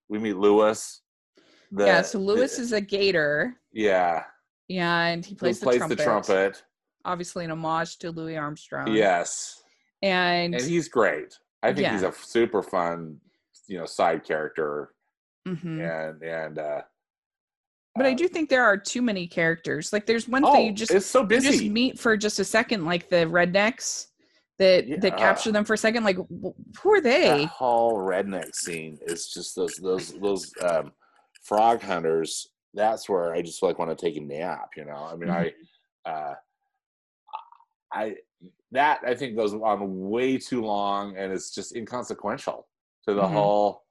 [0.08, 1.02] we meet Louis.
[1.72, 2.02] The, yeah.
[2.02, 3.56] So Louis the- is a gator.
[3.72, 4.24] yeah
[4.68, 6.64] Yeah, and he plays, plays the, the trumpet, trumpet.
[7.10, 8.94] Obviously, an homage to Louis Armstrong.
[8.94, 9.64] Yes,
[10.04, 11.38] and, and he's great.
[11.64, 13.20] I think he's a super fun,
[13.68, 14.92] you know, side character,
[15.48, 15.82] mhm.
[15.82, 16.82] and and uh,
[17.96, 19.92] but I uh, do think there are too many characters.
[19.92, 21.50] Like, there's one oh, thing you just it's so busy.
[21.50, 24.08] just meet for just a second, like the rednecks
[24.60, 26.04] that that capture them for a second.
[26.04, 27.46] Like, who are they?
[27.46, 30.92] whole redneck scene is just those those those um,
[31.42, 32.48] frog hunters.
[32.74, 34.70] That's where I just like want to take a nap.
[34.78, 35.54] You know, I mean, I,
[36.06, 36.36] uh,
[37.92, 38.16] I
[38.72, 42.68] that I think goes on way too long, and it's just inconsequential
[43.08, 43.32] to the Mhm.
[43.32, 43.84] whole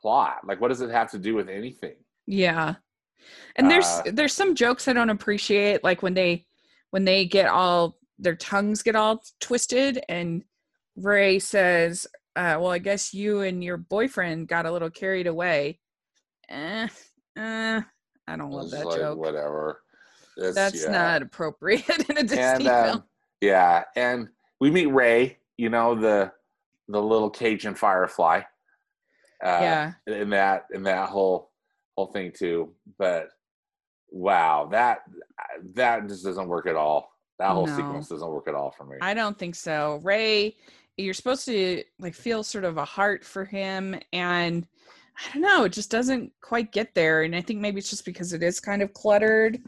[0.00, 0.46] plot.
[0.46, 1.96] Like, what does it have to do with anything?
[2.26, 2.74] Yeah.
[3.56, 6.46] And there's Uh, there's some jokes I don't appreciate, like when they
[6.90, 10.44] when they get all their tongues get all twisted and
[10.96, 12.06] Ray says,
[12.36, 15.80] uh, well, I guess you and your boyfriend got a little carried away.
[16.48, 16.86] Eh,
[17.36, 17.80] eh,
[18.28, 19.18] I don't love that like, joke.
[19.18, 19.82] Whatever.
[20.36, 20.90] It's- That's yeah.
[20.90, 23.04] not appropriate in a Disney and film.
[23.40, 24.28] Yeah, and
[24.60, 25.38] we meet Ray.
[25.56, 26.32] You know the
[26.88, 28.42] the little Cajun firefly.
[29.44, 31.50] Uh, yeah, in that in that whole
[31.96, 32.74] whole thing too.
[32.98, 33.28] But
[34.10, 35.02] wow, that
[35.74, 37.10] that just doesn't work at all.
[37.38, 37.76] That whole No.
[37.76, 38.96] sequence doesn't work at all for me.
[39.00, 40.00] I don't think so.
[40.02, 40.56] Ray,
[40.96, 44.66] you're supposed to like feel sort of a heart for him, and
[45.18, 47.22] I don't know, it just doesn't quite get there.
[47.22, 49.58] And I think maybe it's just because it is kind of cluttered,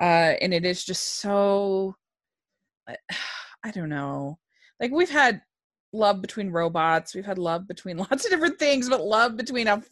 [0.00, 1.94] uh, and it is just so.
[3.64, 4.38] I don't know.
[4.80, 5.42] Like we've had
[5.92, 9.82] love between robots, we've had love between lots of different things, but love between a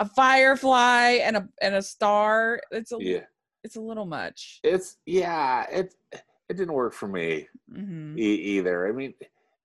[0.00, 2.60] a firefly and a and a star.
[2.70, 3.24] It's a yeah,
[3.64, 4.60] it's a little much.
[4.62, 8.88] it's yeah, it it didn't work for me hmm e- either.
[8.88, 9.14] I mean.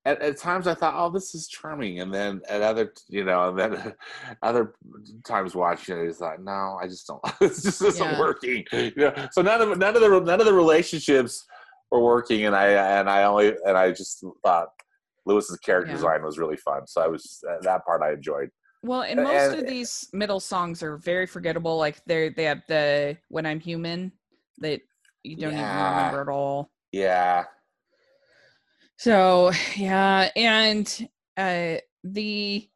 [0.06, 3.50] At, at times I thought, oh, this is charming, and then at other, you know,
[3.50, 3.94] and then
[4.42, 4.74] other
[5.26, 7.22] times watching it, it's like, no, I just don't.
[7.42, 8.18] This just isn't Yeah.
[8.18, 8.64] working.
[8.72, 11.46] You know, so none of none of the none of the relationships
[11.92, 12.68] were working, and I
[13.00, 14.70] and I only and I just thought
[15.26, 15.96] Louis's character Yeah.
[15.98, 16.88] design was really fun.
[16.88, 18.50] So I was that part I enjoyed.
[18.84, 21.78] Well, and most and- of these middle songs are very forgettable.
[21.78, 24.12] Like they they have the "When I'm Human"
[24.60, 24.82] that
[25.24, 26.72] you don't even remember at all.
[26.92, 27.46] Yeah,
[28.98, 32.70] So yeah, and uh the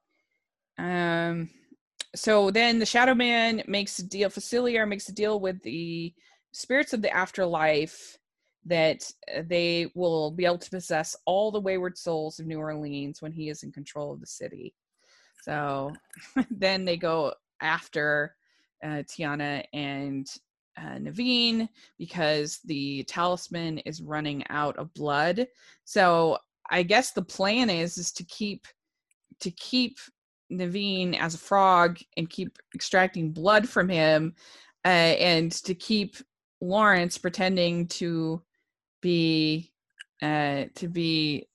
[0.77, 1.49] um
[2.15, 4.29] so then the Shadow Man makes a deal.
[4.29, 6.13] Facilier makes a deal with the
[6.51, 8.17] spirits of the afterlife
[8.65, 13.21] that uh, they will be able to possess all the wayward souls of New Orleans
[13.21, 14.73] when he is in control of the city.
[15.41, 15.93] So
[16.51, 18.35] then they go after
[18.83, 20.27] uh, Tiana and
[20.77, 25.47] uh, Naveen because the talisman is running out of blood.
[25.83, 26.37] So
[26.69, 28.65] I guess the plan is is to keep
[29.41, 29.97] to keep
[30.51, 34.35] Naveen as a frog and keep extracting blood from him,
[34.85, 36.15] uh, and to keep
[36.61, 38.41] Lawrence pretending to
[39.01, 39.71] be
[40.21, 41.47] uh, to be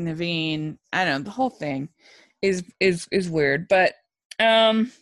[0.00, 0.78] Naveen.
[0.92, 1.24] I don't know.
[1.24, 1.88] The whole thing
[2.42, 3.94] is is is weird, but
[4.40, 4.92] um.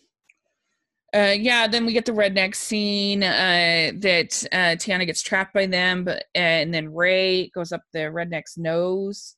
[1.14, 5.64] Uh, yeah, then we get the redneck scene uh, that uh, Tiana gets trapped by
[5.64, 9.36] them, but and then Ray goes up the redneck's nose,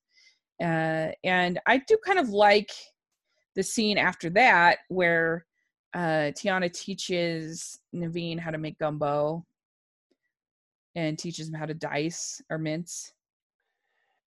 [0.63, 2.71] uh, and I do kind of like
[3.57, 5.45] the scene after that where
[5.95, 9.45] uh, Tiana teaches Naveen how to make gumbo
[10.97, 13.13] and teaches him how to dice or mince.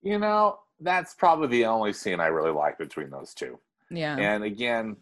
[0.01, 3.59] you know, that's probably the only scene I really like between those two.
[3.91, 4.95] Yeah, And again,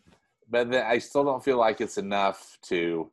[0.50, 3.12] but then I still don't feel like it's enough to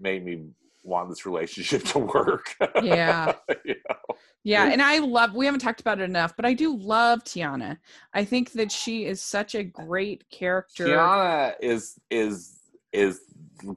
[0.00, 0.48] make me
[0.82, 2.54] want this relationship to work.
[2.82, 3.32] Yeah.
[3.64, 4.16] You know?
[4.44, 7.76] Yeah, and I love we haven't talked about it enough, but I do love Tiana.
[8.14, 10.86] I think that she is such a great character.
[10.86, 12.58] Tiana is is
[12.92, 13.20] is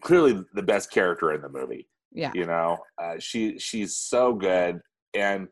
[0.01, 1.87] clearly the best character in the movie.
[2.13, 2.31] Yeah.
[2.33, 4.81] You know, uh, she she's so good,
[5.13, 5.47] and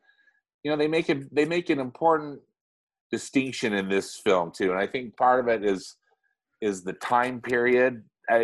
[0.64, 2.42] you know they make it they make an important
[3.12, 5.96] distinction in this film too, and I think part of it is
[6.62, 8.44] is the time period, I,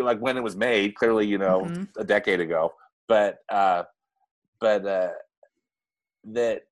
[0.00, 0.94] like when it was made.
[0.94, 1.88] Clearly, you know, Mhm.
[1.96, 2.72] a decade ago,
[3.08, 3.82] but uh,
[4.60, 5.10] but uh,
[6.24, 6.62] that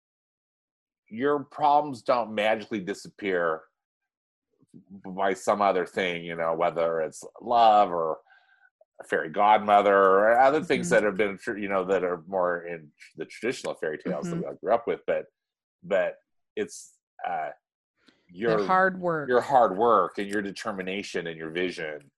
[1.09, 3.62] your problems don't magically disappear
[5.05, 8.18] by some other thing, you know, whether it's love or
[9.05, 10.90] fairy godmother or other things Mhm.
[10.90, 14.40] that have been, you know, that are more in the traditional fairy tales that Mhm.
[14.40, 15.01] we all grew up with.
[15.07, 15.26] But,
[15.82, 16.16] but
[16.57, 16.94] it's
[17.26, 17.51] uh,
[18.28, 19.28] your The hard work.
[19.28, 22.11] your hard work and your determination and your vision.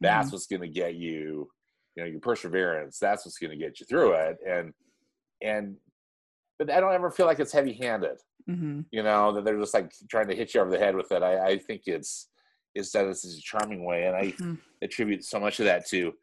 [0.00, 0.32] That's Mhm.
[0.32, 1.50] what's going to get you,
[1.94, 2.98] you know, your perseverance.
[2.98, 4.38] That's what's going to get you through it.
[4.46, 4.74] And
[5.42, 5.76] and
[6.58, 9.74] but I don't ever feel like it's heavy handed hmm you know that they're just
[9.74, 12.28] like trying to hit you over the head with it i, I think it's
[12.74, 14.58] it's done in such a charming way and i Mhm.
[14.82, 16.14] attribute so much of that to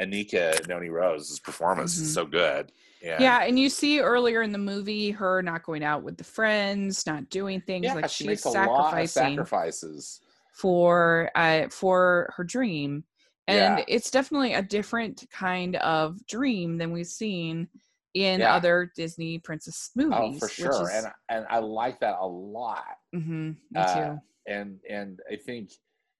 [0.00, 2.14] anika noni rose's performance is Mhm.
[2.14, 2.72] so good
[3.02, 6.24] and Yeah, and you see earlier in the movie her not going out with the
[6.24, 10.20] friends, not doing things yeah, like she she's makes a lot of sacrificing sacrifices
[10.52, 13.04] for uh for her dream.
[13.46, 13.84] And Yeah.
[13.88, 17.68] it's definitely a different kind of dream than we've seen
[18.14, 18.54] in Yeah.
[18.54, 20.14] other Disney princess movies.
[20.14, 24.20] oh for sure is- and and i like that a lot Mhm, me uh, too.
[24.46, 25.70] and and i think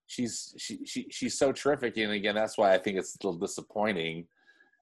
[0.09, 3.39] she's she, she she's so terrific and again that's why i think it's a little
[3.39, 4.27] disappointing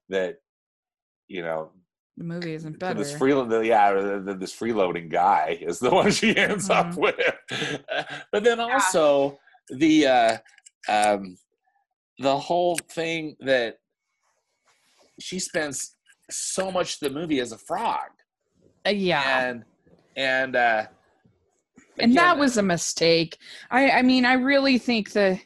[0.08, 0.36] that
[1.28, 1.72] you know
[2.16, 2.98] The movie isn't So better.
[3.00, 3.34] This free,
[3.68, 6.98] yeah, the, the- this freeloading guy is the one she ends up Mhm.
[7.04, 7.20] with.
[8.32, 9.36] but then also
[9.68, 10.36] the uh,
[10.88, 11.36] um,
[12.18, 13.76] the whole thing that
[15.20, 15.96] she spends
[16.30, 18.08] so much of the movie as a frog,
[18.86, 19.40] Uh, yeah.
[19.48, 19.64] and
[20.16, 20.86] and uh,
[21.98, 23.38] and that was a mistake.
[23.70, 25.40] I I mean, I really think the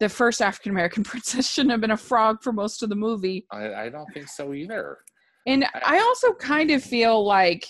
[0.00, 3.46] the first African American princess shouldn't have been a frog for most of the movie.
[3.50, 4.98] I, I don't think so either.
[5.46, 7.66] And I also kind of feel like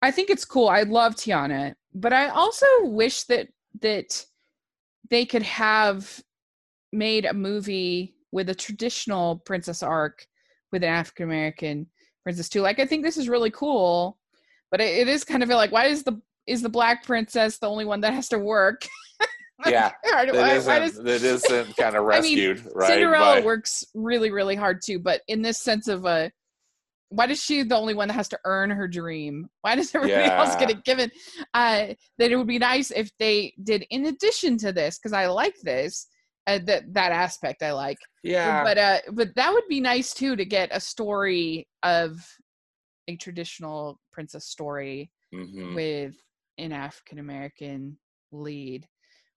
[0.00, 0.68] I think it's cool.
[0.68, 3.48] I love Tiana, but I also wish that
[3.80, 4.24] that
[5.10, 6.22] they could have
[6.92, 10.26] made a movie with a traditional princess arc
[10.72, 11.86] with an African American
[12.24, 12.62] princess too.
[12.62, 14.18] Like I think this is really cool,
[14.70, 17.68] but it, it is kind of like why is the is the black princess the
[17.68, 18.86] only one that has to work?
[19.64, 22.88] Yeah, That why- isn't, why does- that isn't kind of I mean, rescued, right?
[22.88, 26.32] Cinderella But- works really, really hard too, but in this sense of a
[27.10, 29.48] why is she the only one that has to earn her dream?
[29.60, 31.12] Why does everybody else get it given?
[31.54, 31.88] Uh,
[32.18, 35.54] that it would be nice if they did in addition to this, because I like
[35.62, 36.08] this,
[36.48, 37.98] uh, that that aspect I like.
[38.24, 42.18] yeah, But uh, but that would be nice too to get a story of
[43.06, 45.74] a traditional princess story mhm.
[45.76, 46.16] with
[46.58, 47.98] an African American
[48.30, 48.86] lead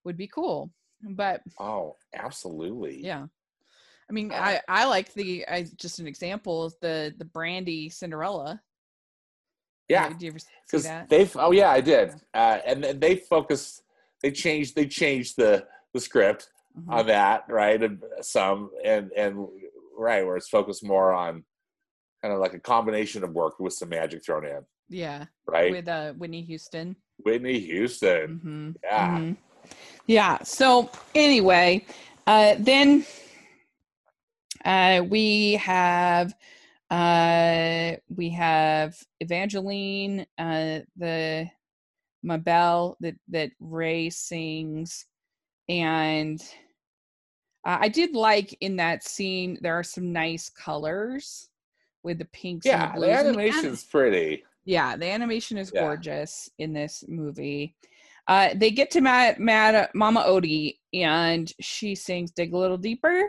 [0.04, 0.70] would be cool.
[1.02, 3.04] But oh, absolutely.
[3.04, 3.26] yeah.
[4.08, 7.88] I mean, Uh, I I like the I just an example is the the Brandy
[7.90, 8.60] Cinderella.
[9.88, 10.08] yeah.
[10.08, 11.08] Did you ever see because that?
[11.08, 13.82] they oh yeah i did uh, and then they focused
[14.22, 15.64] they changed they changed the
[15.94, 16.92] the script Mhm.
[16.92, 19.48] on that right and some and and
[19.96, 21.44] right where it's focused more on
[22.20, 25.88] kind of like a combination of work with some magic thrown in yeah, right with
[25.88, 26.96] uh Whitney Houston.
[27.18, 29.36] Whitney houston hmm yeah Mhm.
[30.06, 30.38] Yeah.
[30.42, 31.84] So anyway,
[32.26, 33.04] uh, then
[34.64, 36.34] uh, we have
[36.90, 41.50] uh, we have Evangeline, uh, the
[42.22, 45.06] Ma Belle that that Ray sings,
[45.68, 46.40] and
[47.66, 49.58] uh, I did like in that scene.
[49.60, 51.48] There are some nice colors
[52.04, 52.66] with the pinks.
[52.66, 53.18] yeah and the the blues.
[53.18, 55.80] and animation's pretty yeah, the animation is Yeah.
[55.80, 57.74] gorgeous in this movie.
[58.28, 63.22] Uh, they get to Mad, Mad Mama Odie, and she sings "Dig a Little Deeper,"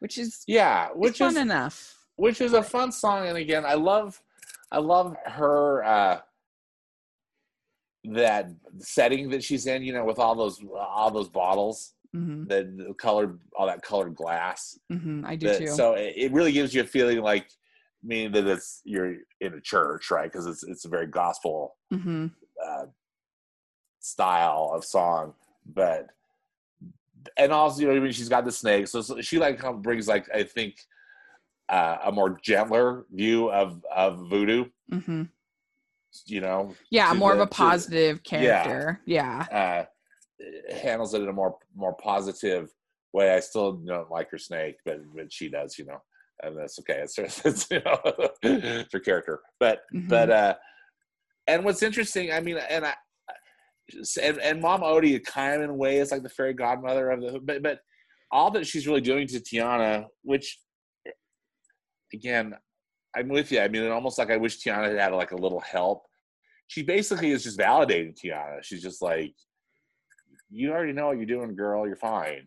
[0.00, 1.94] which is yeah which fun is enough.
[2.16, 4.20] which is a fun song and again i love
[4.72, 6.18] i love her uh
[8.04, 12.64] that setting that she's in you know with all those all those bottles hmm the,
[12.88, 15.66] the colored all that colored glass hmm I do that- too.
[15.68, 17.46] so it, it really gives you a feeling like
[18.02, 20.30] meaning that it's you're in a church right?
[20.30, 22.26] Because it's it's a very gospel hmm
[22.64, 22.86] uh,
[24.00, 25.34] style of song
[25.66, 26.08] but
[27.36, 28.12] and also you know I mean?
[28.12, 30.80] She's got the snake so, so she like kind of brings like i think
[31.68, 34.64] uh, a more gentler view of of voodoo.
[34.90, 35.22] Hmm
[36.26, 39.00] you know Yeah, more the- of a to- positive character.
[39.06, 39.46] Yeah.
[39.50, 42.70] uh handles it in a more more positive
[43.12, 43.32] way.
[43.34, 46.02] I still don't like her snake but but she does you know
[46.42, 47.98] and that's okay it's, it's you know
[48.92, 49.40] her character.
[49.60, 50.08] But Mhm.
[50.08, 50.54] but uh
[51.46, 52.94] and what's interesting i mean and i
[54.22, 57.20] and, and mom odie kind of in a way is like the fairy godmother of
[57.20, 57.80] the but but
[58.30, 60.58] all that she's really doing to tiana which
[62.12, 62.54] again
[63.16, 63.60] i'm with you.
[63.60, 66.04] I mean it almost like i wish tiana had had like a little help.
[66.68, 68.62] She basically is just validating tiana.
[68.62, 69.34] She's just like
[70.48, 71.86] you already know what you're doing girl.
[71.86, 72.46] You're fine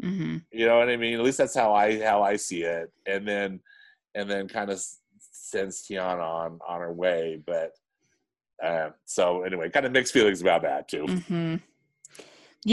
[0.00, 1.14] hmm you know what I mean?
[1.14, 2.92] At least that's how I how I see it.
[3.06, 3.60] And then
[4.14, 4.80] and then kind of
[5.18, 7.40] sends Tiana on on her way.
[7.44, 7.72] But
[8.64, 11.06] uh, so anyway, kind of mixed feelings about that too.
[11.06, 11.56] hmm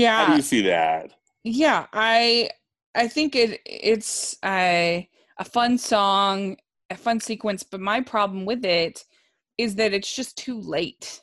[0.06, 1.12] How do you see that?
[1.44, 2.50] yeah i
[2.94, 5.10] i think it it's a
[5.40, 6.56] a fun song
[6.92, 9.06] a fun sequence but my problem with it
[9.58, 11.22] is that it's just too late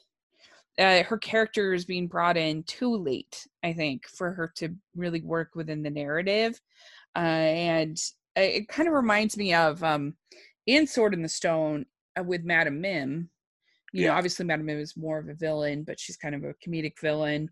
[0.79, 5.21] uh, her character is being brought in too late i think for her to really
[5.23, 6.61] work within the narrative
[7.17, 7.99] uh, and
[8.37, 10.15] uh, it kind of reminds me of um
[10.67, 11.85] in sword in the stone
[12.19, 13.31] uh, with Madame mim
[13.93, 16.55] you know obviously Madame mim is more of a villain but she's kind of a
[16.67, 17.49] comedic villain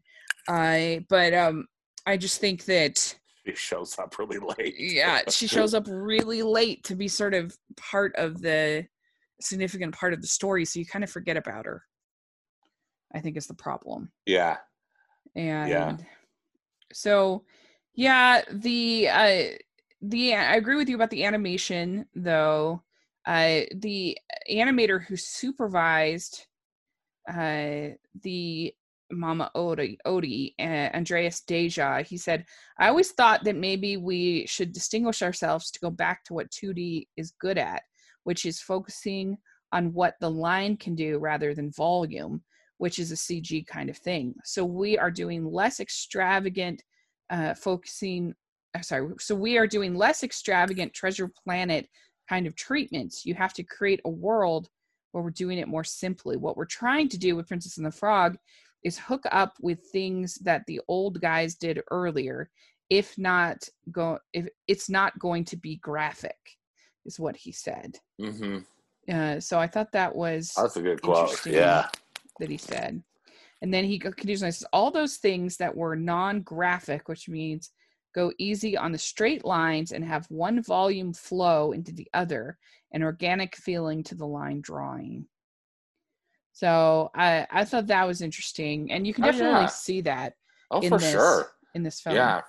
[0.49, 1.67] uh, but um
[2.07, 4.75] I just think that She shows up really late.
[4.79, 8.87] yeah, she shows up really late to be sort of part of the
[9.41, 11.83] significant part of the story, so you kind of forget about her.
[13.15, 14.11] I think is the problem.
[14.27, 14.59] Yeah.
[15.35, 15.97] And yeah.
[16.93, 17.45] so
[17.95, 19.43] yeah, the uh
[20.03, 22.83] the I agree with you about the animation though.
[23.27, 24.19] Uh the
[24.51, 26.47] animator who supervised
[27.29, 27.89] uh
[28.23, 28.75] the
[29.11, 32.45] Mama Odie, Odie uh, Andreas Deja, he said,
[32.79, 37.07] I always thought that maybe we should distinguish ourselves to go back to what 2D
[37.17, 37.83] is good at,
[38.25, 39.39] which is focusing
[39.73, 42.43] on what the line can do rather than volume,
[42.79, 44.35] which is a CG kind of thing.
[44.45, 46.83] So we are doing less extravagant,
[47.31, 48.35] uh, focusing,
[48.75, 51.89] uh, sorry, so we are doing less extravagant Treasure Planet
[52.29, 53.25] kind of treatments.
[53.25, 54.69] You have to create a world
[55.13, 56.37] where we're doing it more simply.
[56.37, 58.37] What we're trying to do with Princess and the Frog
[58.85, 62.51] is hook up with things that the old guys did earlier
[62.91, 66.37] if not go if it's not going to be graphic
[67.05, 68.59] is what he said mm-hmm.
[69.13, 71.45] uh, so i thought that was That's a good quote.
[71.47, 71.89] Yeah.
[72.41, 73.03] That he said
[73.63, 77.71] and then he continues and says all those things that were non-graphic which means
[78.15, 82.59] go easy on the straight lines and have one volume flow into the other
[82.93, 85.27] an organic feeling to the line drawing
[86.53, 89.67] so i i thought that was interesting and you can Oh, definitely yeah.
[89.67, 90.35] see that
[90.71, 91.47] Oh, in for this sure.
[91.75, 92.41] in this film Yeah.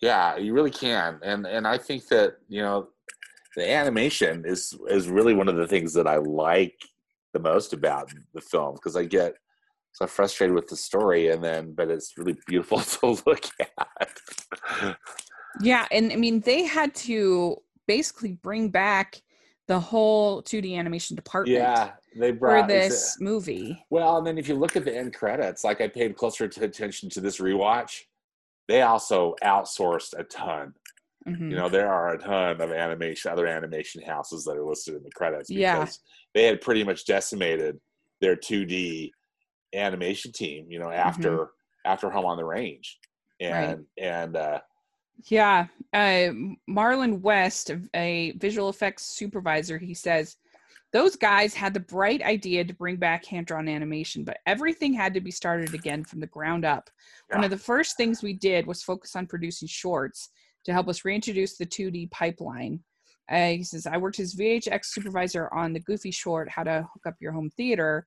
[0.00, 1.18] Yeah, you really can.
[1.22, 2.88] And and I think that, you know,
[3.56, 6.76] the animation is is really one of the things that I like
[7.34, 9.34] the most about the film because I get
[9.92, 14.96] so frustrated with the story and then but it's really beautiful to look at.
[15.60, 19.20] Yeah, and I mean they had to basically bring back
[19.66, 23.82] the whole 2D animation department yeah, they brought for this movie.
[23.90, 27.08] Well, and then if you look at the end credits, like I paid closer attention
[27.10, 28.02] to this rewatch,
[28.68, 30.74] they also outsourced a ton.
[31.26, 31.50] Mhm.
[31.50, 35.02] You know, there are a ton of animation, other animation houses that are listed in
[35.02, 36.10] the credits because Yeah.
[36.34, 37.80] they had pretty much decimated
[38.20, 39.12] their 2D
[39.74, 40.70] animation team.
[40.70, 41.50] You know, after
[41.86, 42.98] after Home on the Range,
[43.40, 44.60] and and uh,
[45.26, 46.32] Yeah, uh,
[46.68, 50.36] Marlon West, a visual effects supervisor, he says
[50.92, 55.20] those guys had the bright idea to bring back hand-drawn animation, but everything had to
[55.20, 56.88] be started again from the ground up.
[57.30, 60.30] One of the first things we did was focus on producing shorts
[60.64, 62.80] to help us reintroduce the 2D pipeline.
[63.30, 67.06] Uh, he says, I worked as VFX supervisor on the Goofy short, How to Hook
[67.06, 68.06] Up Your Home Theater.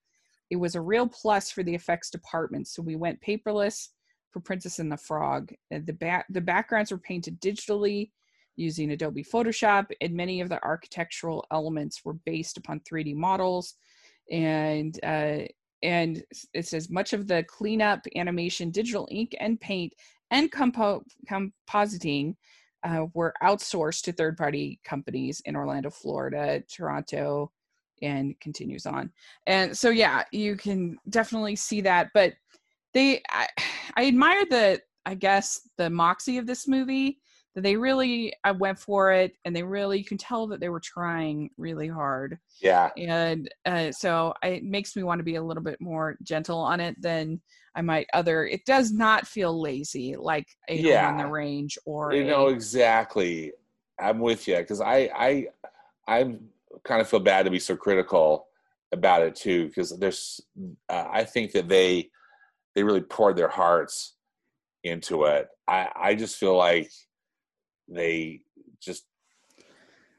[0.50, 2.68] It was a real plus for the effects department.
[2.68, 3.90] So we went paperless
[4.32, 5.52] for Princess and the Frog.
[5.72, 8.12] The, ba- the backgrounds were painted digitally
[8.56, 13.76] using Adobe Photoshop, and many of the architectural elements were based upon 3D models.
[14.32, 15.40] And uh,
[15.84, 19.94] and it says much of the cleanup, animation, digital ink and paint,
[20.32, 22.36] and compo- compositing
[22.84, 27.52] uh, were outsourced to third-party companies in Orlando, Florida, Toronto,
[28.02, 29.12] and continues on.
[29.48, 32.10] And so, yeah, you can definitely see that.
[32.14, 32.34] But
[32.94, 33.48] they, I,
[33.96, 37.20] I admire the, I guess, the moxie of this movie.
[37.58, 40.70] That they really I went for it, and they really, you can tell that they
[40.70, 45.36] were trying really hard yeah, and uh, so I, it makes me want to be
[45.36, 47.42] a little bit more gentle on it than
[47.76, 48.46] I might other.
[48.46, 52.48] It does not feel lazy like a Home on the range or you a, know
[52.48, 53.54] exactly.
[54.00, 55.48] I'm with you because I I
[56.08, 56.36] I
[56.84, 58.48] kind of feel bad to be so critical
[58.92, 60.42] about it too because there's
[60.90, 62.10] uh, I think that they
[62.74, 64.16] they really poured their hearts
[64.84, 65.48] into it.
[65.68, 66.92] I I just feel like
[67.88, 68.42] they
[68.80, 69.06] just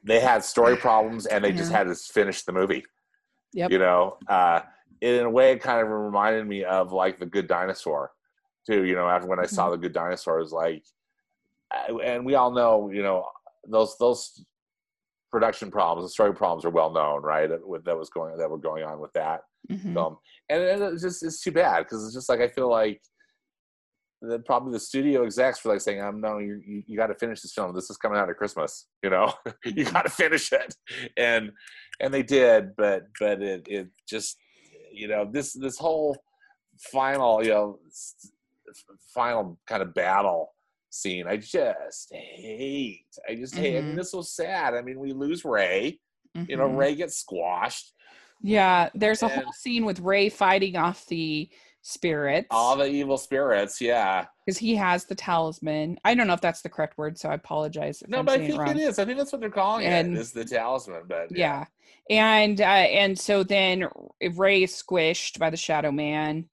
[0.04, 2.84] they had story problems and they just had to finish the movie.
[3.52, 3.70] Yep.
[3.72, 4.60] You know, uh,
[5.00, 8.12] in a way, it kind of reminded me of like the Good Dinosaur,
[8.66, 8.84] too.
[8.84, 10.84] You know, after when I saw the Good Dinosaur, it was like,
[12.04, 13.26] and we all know, you know,
[13.66, 14.44] those those
[15.30, 17.48] production problems, the story problems are well known, right?
[17.48, 19.92] That, that was going that were going on with that Mhm.
[19.92, 20.16] film,
[20.48, 23.02] and it- it's just it's too bad because it's just like I feel like
[24.20, 27.06] the probably the studio execs were like saying, "I'm "Um, no, you you, you got
[27.08, 27.74] to finish this film.
[27.74, 28.86] This is coming out at Christmas.
[29.02, 29.32] You know,
[29.64, 30.74] you got to finish it."
[31.16, 31.52] And
[32.00, 34.36] and they did, but but it it just
[34.92, 36.16] you know this this whole
[36.92, 37.78] final you know
[39.14, 40.54] final kind of battle
[40.90, 41.26] scene.
[41.26, 43.04] I just hate.
[43.28, 43.78] I just hate.
[43.78, 43.96] I mean, Mhm.
[43.96, 44.74] this was sad.
[44.74, 46.00] I mean, we lose Ray.
[46.34, 46.76] You know, Mhm.
[46.76, 47.92] Ray gets squashed.
[48.42, 51.48] yeah, there's a and- whole scene with Ray fighting off the
[51.88, 53.80] spirits All the evil spirits.
[53.80, 54.26] Yeah.
[54.44, 55.98] because he has the talisman.
[56.04, 58.40] I don't know if that's the correct word, so I apologize if No, I'm but
[58.40, 58.98] I think it it is.
[58.98, 60.20] I think that's what they're calling And- it.
[60.20, 61.02] Is the talisman?
[61.08, 61.64] But yeah
[62.10, 63.86] and uh and so then
[64.34, 66.48] ray is squished by the shadow man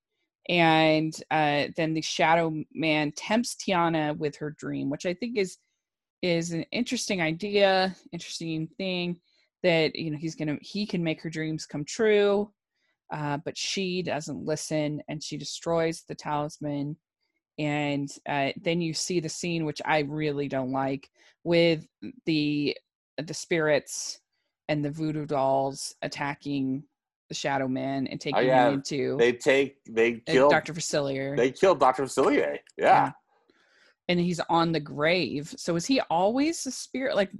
[0.49, 5.57] and uh then the shadow man tempts tiana with her dream which i think is
[6.21, 9.17] is an interesting idea interesting thing
[9.63, 12.51] that you know he's gonna he can make her dreams come true
[13.13, 16.95] uh but she doesn't listen and she destroys the talisman
[17.57, 21.09] and uh, then you see the scene which i really don't like
[21.43, 21.85] with
[22.25, 22.75] the
[23.23, 24.19] the spirits
[24.67, 26.83] and the voodoo dolls attacking
[27.29, 28.67] the shadow man and taking Oh, yeah.
[28.67, 29.77] him into They take.
[29.89, 32.57] They kill dr facilier They killed Doctor Facilier.
[32.77, 32.85] Yeah.
[32.85, 33.11] Yeah.
[34.09, 37.31] and he's on the grave so is he always a spirit like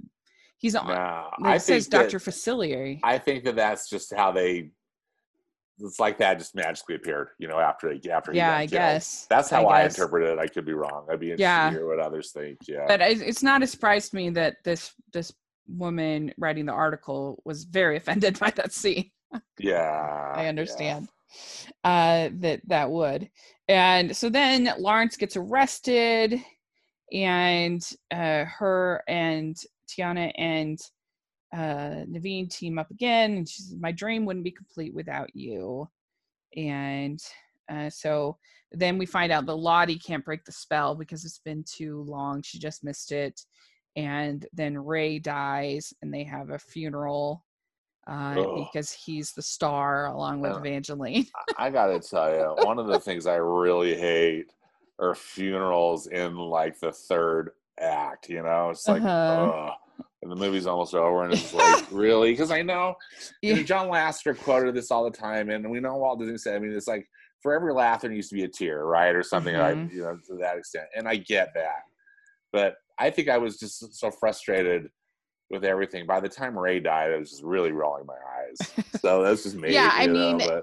[0.58, 4.70] he's on No, it I says dr facilier I think that that's just how they.
[5.78, 8.70] It's like that just magically appeared, you know, after after he yeah i killed.
[8.70, 9.96] guess That's how I, guess.
[9.98, 10.38] interpret it.
[10.38, 11.06] I could be wrong.
[11.10, 11.70] I'd be interested Yeah.
[11.70, 12.58] to hear what others think.
[12.66, 12.84] Yeah.
[12.88, 15.32] but it's not a surprise to me that this this
[15.68, 19.10] woman writing the article was very offended by that scene
[19.58, 20.32] yeah.
[20.34, 21.08] i understand
[21.84, 23.28] uh, that that would.
[23.68, 26.40] And so then Lawrence gets arrested,
[27.12, 29.56] and uh, her and
[29.88, 30.78] Tiana and
[31.52, 33.38] uh, Naveen team up again.
[33.38, 35.88] And she's, my dream wouldn't be complete without you.
[36.56, 37.20] And
[37.70, 38.38] uh, so
[38.72, 42.42] then we find out that Lottie can't break the spell because it's been too long.
[42.42, 43.40] She just missed it.
[43.96, 47.46] And then Ray dies, and they have a funeral
[48.06, 51.26] uh, because he's the star along with Evangeline.
[51.58, 54.52] I gotta tell you, one of the things I really hate
[54.98, 58.28] are funerals in like the third act.
[58.28, 59.72] You know, it's like, uh-huh.
[60.22, 62.32] And the movie's almost over, and it's like, really?
[62.32, 62.94] Because I know,
[63.42, 63.56] yeah.
[63.56, 66.56] know, John Lasseter quoted this all the time, and we know Walt Disney said.
[66.56, 67.06] I mean, it's like
[67.42, 69.82] for every laugh there needs to be a tear, right, or something mm-hmm.
[69.82, 70.86] like you know to that extent.
[70.96, 71.82] And I get that,
[72.52, 74.88] but I think I was just so frustrated
[75.50, 76.06] with everything.
[76.06, 78.84] By the time Ray died, I was just really rolling my eyes.
[79.00, 79.72] So that's just me.
[79.72, 80.62] yeah, I mean, know,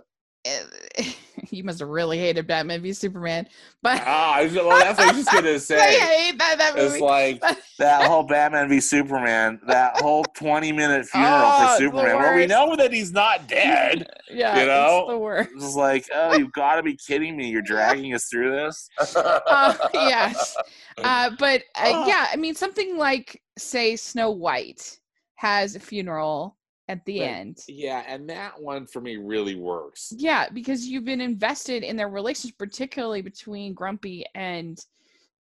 [1.50, 3.48] you must have really hated Batman v Superman.
[3.82, 5.78] But ah, well, that's what I was just gonna say.
[5.78, 6.88] I hate that, that movie.
[6.88, 7.42] It's like
[7.80, 12.46] that whole Batman v Superman, that whole twenty minute funeral oh, for Superman, where we
[12.46, 14.08] know that he's not dead.
[14.30, 15.50] yeah, you know, it's the worst.
[15.56, 17.50] It's like, oh, you've got to be kidding me!
[17.50, 18.90] You're dragging us through this.
[19.16, 20.56] uh, yes,
[21.00, 25.00] uh, but uh, yeah, I mean, something like say Snow White
[25.36, 26.58] has a funeral
[26.90, 27.60] at the but, end.
[27.68, 30.14] Yeah, and that one for me really works.
[30.16, 34.80] Yeah, because you've been invested in their relationship, particularly between Grumpy and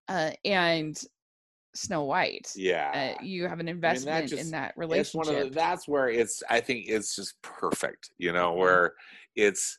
[0.09, 1.01] uh and
[1.75, 2.53] Snow White.
[2.55, 5.45] Yeah, uh, you have an investment I mean, that just, in that relationship.
[5.45, 6.43] The, that's where it's.
[6.49, 8.11] I think it's just perfect.
[8.19, 8.93] You know, where
[9.35, 9.79] it's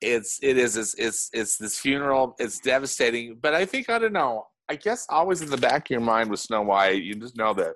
[0.00, 2.34] it's it is it's it's, it's this funeral.
[2.38, 4.46] It's devastating, but I think I don't know.
[4.70, 7.54] I guess always in the back of your mind with Snow White, you just know
[7.54, 7.74] that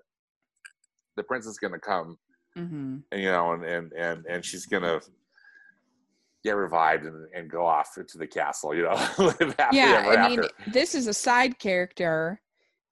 [1.16, 2.16] the prince is going to come
[2.56, 2.98] mm-hmm.
[3.10, 5.00] and, you know, and, and and and she's gonna
[6.44, 10.18] get revived and, and go off to the castle, you know, live happily yeah, ever
[10.18, 10.70] I mean, after.
[10.72, 12.40] this is a side character,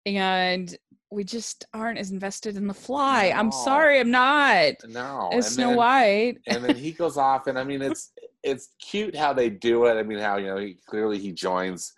[0.07, 0.77] and
[1.11, 3.31] we just aren't as invested in the fly.
[3.31, 3.37] No.
[3.37, 4.75] I'm sorry, I'm not.
[4.89, 6.39] No, it's Snow White.
[6.47, 9.95] and then he goes off, and I mean, it's it's cute how they do it.
[9.95, 11.93] I mean, how you know, he, clearly he joins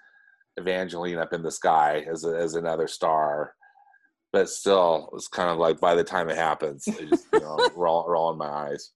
[0.57, 3.55] Evangeline up in the sky as a, as another star,
[4.33, 8.07] but still, it's kind of like by the time it happens, just you know, roll,
[8.09, 8.93] roll in my eyes.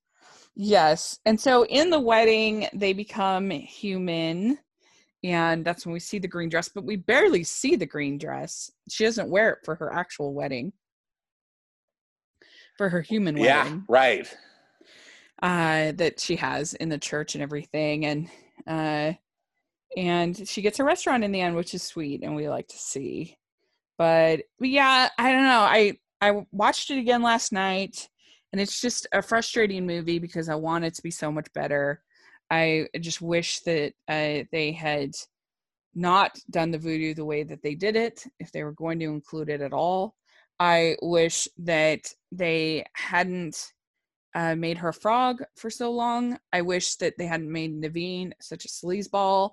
[0.55, 4.59] Yes, and so in the wedding, they become human,
[5.22, 6.70] and that's when we see the green dress.
[6.70, 8.70] But we barely see the green dress.
[8.89, 10.72] She doesn't wear it for her actual wedding,
[12.78, 13.47] for her human wedding.
[13.47, 14.37] Yeah, right.
[15.43, 18.30] Uh, that she has in the church and everything, and
[18.66, 19.12] uh,
[19.99, 22.78] and she gets a restaurant in the end, which is sweet, and we like to
[22.78, 23.37] see.
[23.99, 25.61] But, but yeah, I don't know.
[25.61, 28.09] I I watched it again last night,
[28.53, 32.03] and it's just a frustrating movie because I want it to be so much better.
[32.51, 35.12] I just wish that uh, they had
[35.94, 39.07] not done the voodoo the way that they did it, if they were going to
[39.07, 40.14] include it at all.
[40.59, 43.72] I wish that they hadn't
[44.34, 46.38] uh, made her frog for so long.
[46.53, 49.51] I wish that they hadn't made Naveen such a sleazeball.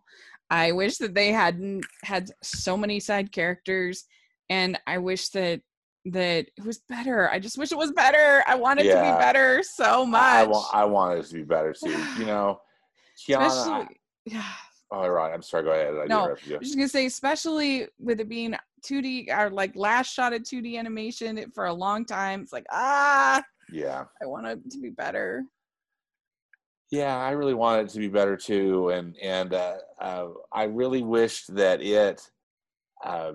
[0.49, 4.05] I wish that they hadn't had so many side characters
[4.49, 5.61] and I wish that
[6.05, 7.29] that it was better.
[7.29, 8.43] I just wish it was better.
[8.47, 8.95] I want it yeah.
[8.95, 10.21] to be better so much.
[10.21, 11.95] I, want, I want it to be better too.
[12.17, 12.59] You know,
[13.27, 13.49] Tiana.
[13.49, 13.87] I,
[14.25, 14.43] yeah.
[14.91, 15.33] All right.
[15.33, 15.63] I'm sorry.
[15.63, 15.93] Go ahead.
[15.95, 18.55] I no, I'm just gonna say, especially with it being
[18.85, 22.41] 2D or like last shot at 2D animation for a long time.
[22.41, 23.41] It's like ah.
[23.71, 24.03] Yeah.
[24.21, 25.43] I want it to be better.
[26.91, 31.01] Yeah, I really want it to be better too, and and uh, uh, I really
[31.01, 32.21] wished that it.
[33.03, 33.33] Uh,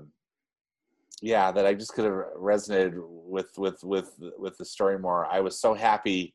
[1.22, 5.40] yeah that i just could have resonated with with with with the story more i
[5.40, 6.34] was so happy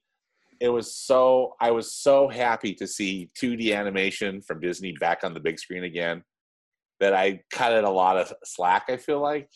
[0.59, 5.33] it was so i was so happy to see 2d animation from disney back on
[5.33, 6.23] the big screen again
[6.99, 9.49] that i cut it a lot of slack i feel like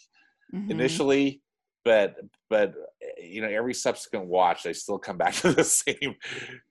[0.54, 0.72] mm-hmm.
[0.72, 1.42] initially
[1.84, 2.16] but
[2.50, 2.74] but
[3.22, 6.16] you know every subsequent watch i still come back to the same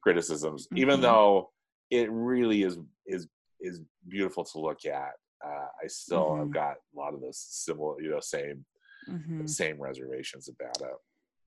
[0.02, 0.78] criticisms mm-hmm.
[0.78, 1.50] even though
[1.90, 3.28] it really is is
[3.60, 5.12] is beautiful to look at
[5.44, 6.40] uh, I still mm-hmm.
[6.40, 8.64] have got a lot of those similar, you know, same
[9.08, 9.46] mm-hmm.
[9.46, 10.96] same reservations about it.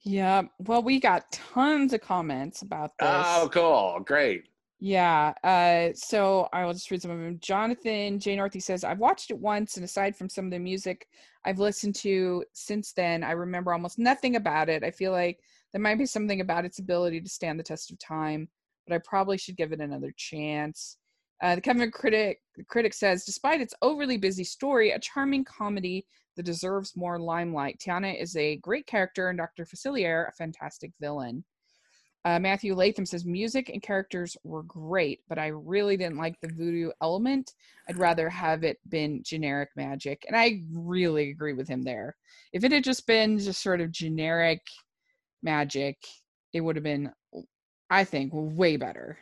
[0.04, 0.44] Yeah.
[0.60, 3.10] Well, we got tons of comments about this.
[3.12, 4.00] Oh, cool.
[4.06, 4.46] Great.
[4.80, 5.34] Yeah.
[5.44, 7.38] Uh, so I will just read some of them.
[7.42, 8.38] Jonathan J.
[8.38, 11.06] Northy says, I've watched it once, and aside from some of the music
[11.44, 14.84] I've listened to since then, I remember almost nothing about it.
[14.84, 15.40] I feel like
[15.74, 18.48] there might be something about its ability to stand the test of time,
[18.88, 20.98] but I probably should give it another chance.
[21.42, 26.06] Uh, the Kevin critic critic says, despite its overly busy story, a charming comedy
[26.36, 27.80] that deserves more limelight.
[27.80, 29.66] Tiana is a great character, and Dr.
[29.66, 31.44] Facilier a fantastic villain.
[32.26, 36.54] Uh, Matthew Latham says music and characters were great, but I really didn't like the
[36.54, 37.54] voodoo element.
[37.88, 42.18] I'd rather have it been generic magic, and I really agree with him there.
[42.52, 44.62] If it had just been just sort of generic
[45.42, 45.98] magic,
[46.54, 47.12] it would have been,
[47.90, 49.18] I think, way better.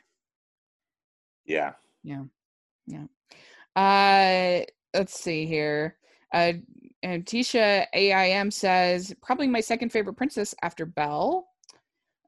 [1.46, 1.74] Yeah.
[2.08, 2.24] Yeah.
[2.86, 3.04] Yeah.
[3.76, 4.64] Uh,
[4.94, 5.98] let's see here.
[6.34, 6.54] Uh,
[7.04, 11.48] and Tisha AIM says probably my second favorite princess after Belle.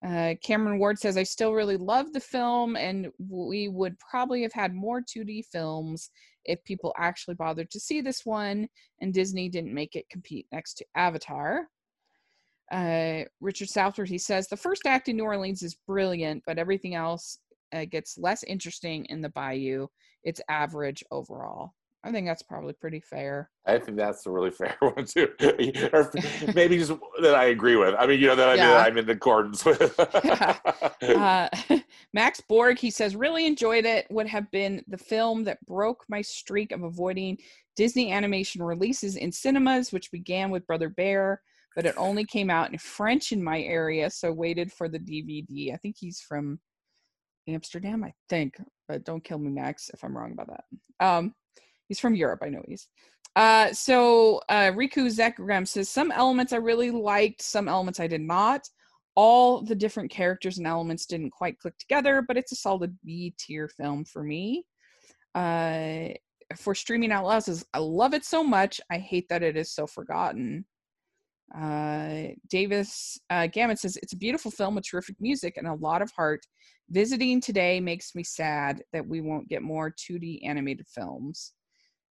[0.05, 4.53] Uh, Cameron Ward says I still really love the film, and we would probably have
[4.53, 6.09] had more 2D films
[6.43, 8.67] if people actually bothered to see this one,
[9.01, 11.67] and Disney didn't make it compete next to Avatar.
[12.71, 16.95] Uh, Richard Southward he says the first act in New Orleans is brilliant, but everything
[16.95, 17.39] else
[17.73, 19.87] uh, gets less interesting in the Bayou.
[20.23, 21.73] It's average overall.
[22.01, 23.49] I think that's probably pretty fair.
[23.65, 25.29] I think that's a really fair one too,
[25.93, 26.11] or
[26.55, 27.95] maybe just that I agree with.
[27.97, 28.71] I mean, you know that, yeah.
[28.71, 29.99] I am in accordance with.
[29.99, 31.49] uh,
[32.13, 34.07] Max Borg, he says, really enjoyed it.
[34.09, 37.37] Would have been the film that broke my streak of avoiding
[37.75, 41.41] Disney animation releases in cinemas, which began with Brother Bear,
[41.75, 45.73] but it only came out in French in my area, so waited for the DVD.
[45.73, 46.59] I think he's from
[47.53, 48.55] Amsterdam, I think,
[48.87, 51.05] but don't kill me, Max, if I'm wrong about that.
[51.05, 51.33] Um,
[51.89, 52.41] He's from Europe.
[52.43, 52.87] I know he's.
[53.35, 58.21] Uh, so uh, Riku Zekgram says some elements I really liked, some elements I did
[58.21, 58.61] not.
[59.15, 63.33] All the different characters and elements didn't quite click together, but it's a solid B
[63.37, 64.65] tier film for me.
[65.35, 66.09] Uh,
[66.55, 68.79] for streaming out loud says I love it so much.
[68.89, 70.65] I hate that it is so forgotten.
[71.55, 76.11] Uh, Davis uh, says it's a beautiful film with terrific music and a lot of
[76.11, 76.45] heart.
[76.89, 81.53] Visiting today makes me sad that we won't get more 2D animated films.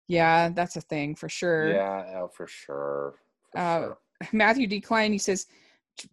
[0.07, 1.73] Yeah, that's a thing for sure.
[1.73, 3.15] Yeah, oh, for sure.
[3.53, 3.99] For uh, sure.
[4.33, 5.47] Matthew Decline, he says,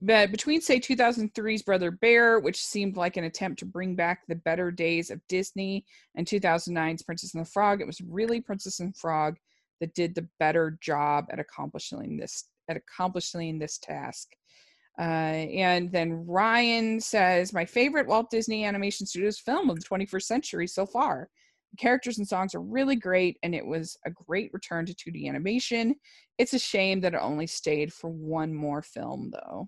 [0.03, 4.71] between say 2003's Brother Bear, which seemed like an attempt to bring back the better
[4.71, 5.85] days of Disney,
[6.15, 9.37] and 2009's Princess and the Frog, it was really Princess and Frog
[9.79, 14.29] that did the better job at accomplishing this at accomplishing this task.
[14.97, 20.23] Uh, and then Ryan says, My favorite Walt Disney Animation Studios film of the 21st
[20.23, 21.29] century so far.
[21.71, 25.27] The characters and songs are really great, and it was a great return to 2D
[25.27, 25.95] animation.
[26.37, 29.67] It's a shame that it only stayed for one more film, though.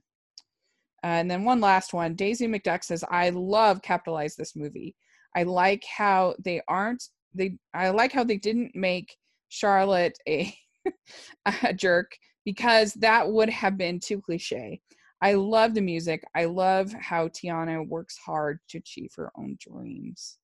[1.03, 4.95] Uh, and then one last one Daisy McDuck says, I love Capitalize this movie.
[5.35, 9.15] I like how they aren't, they, I like how they didn't make
[9.49, 10.55] Charlotte a,
[11.63, 12.11] a jerk
[12.45, 14.81] because that would have been too cliche.
[15.21, 16.23] I love the music.
[16.35, 20.37] I love how Tiana works hard to achieve her own dreams.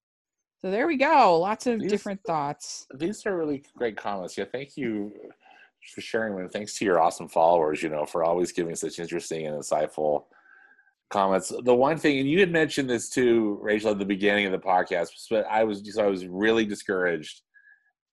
[0.61, 1.39] So there we go.
[1.39, 2.87] Lots of these, different thoughts.
[2.95, 4.37] These are really great comments.
[4.37, 5.11] Yeah, thank you
[5.93, 6.49] for sharing them.
[6.49, 10.23] Thanks to your awesome followers, you know, for always giving such interesting and insightful
[11.09, 11.51] comments.
[11.63, 14.59] The one thing, and you had mentioned this too, Rachel, at the beginning of the
[14.59, 17.41] podcast, but I was just I was really discouraged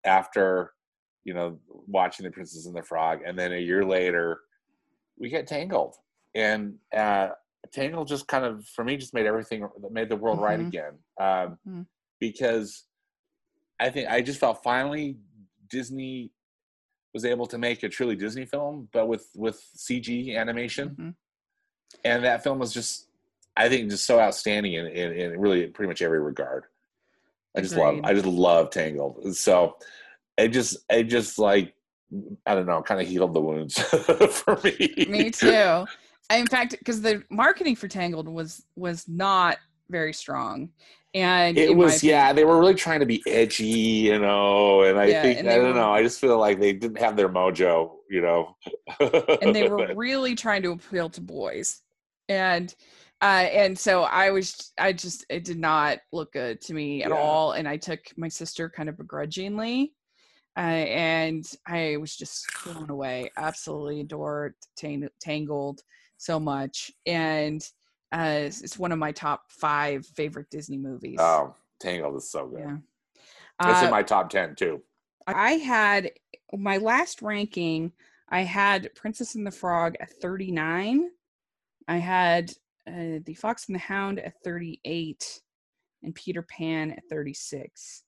[0.04, 0.72] after,
[1.24, 4.40] you know, watching The Princess and the Frog, and then a year later,
[5.18, 5.94] we get Tangled,
[6.34, 7.28] and uh,
[7.72, 10.44] Tangled just kind of for me just made everything made the world mm-hmm.
[10.44, 10.92] right again.
[11.18, 11.82] Um, mm-hmm
[12.20, 12.84] because
[13.80, 15.16] I think I just felt finally
[15.68, 16.30] Disney
[17.12, 21.10] was able to make a truly Disney film, but with with CG animation, mm-hmm.
[22.04, 23.08] and that film was just
[23.56, 26.64] I think just so outstanding in, in, in really pretty much every regard.
[27.56, 27.84] I just Agreed.
[27.84, 29.34] love I just love Tangled.
[29.34, 29.76] So
[30.36, 31.74] it just it just like
[32.46, 33.78] I don't know, kind of healed the wounds
[34.30, 35.06] for me.
[35.08, 35.86] Me too.
[36.30, 39.58] In fact, because the marketing for Tangled was was not
[39.90, 40.70] very strong
[41.14, 45.06] and it was yeah they were really trying to be edgy you know and i
[45.06, 47.96] yeah, think i don't were, know i just feel like they didn't have their mojo
[48.08, 48.56] you know
[49.42, 51.82] and they were really trying to appeal to boys
[52.28, 52.74] and
[53.22, 57.10] uh, and so I was, I just, it did not look good to me at
[57.10, 57.16] yeah.
[57.16, 57.52] all.
[57.52, 59.92] And I took my sister kind of begrudgingly,
[60.56, 63.30] uh, and I was just blown away.
[63.36, 65.82] Absolutely adored Tang- Tangled
[66.20, 67.66] so much, and
[68.12, 71.16] uh, it's one of my top five favorite Disney movies.
[71.18, 72.60] Oh, Tangled is so good.
[72.60, 72.76] Yeah.
[73.62, 74.82] It's uh, in my top 10 too.
[75.26, 76.10] I had
[76.52, 77.92] my last ranking,
[78.28, 81.08] I had Princess and the Frog at 39.
[81.88, 82.52] I had
[82.86, 85.40] uh, The Fox and the Hound at 38
[86.02, 88.02] and Peter Pan at 36.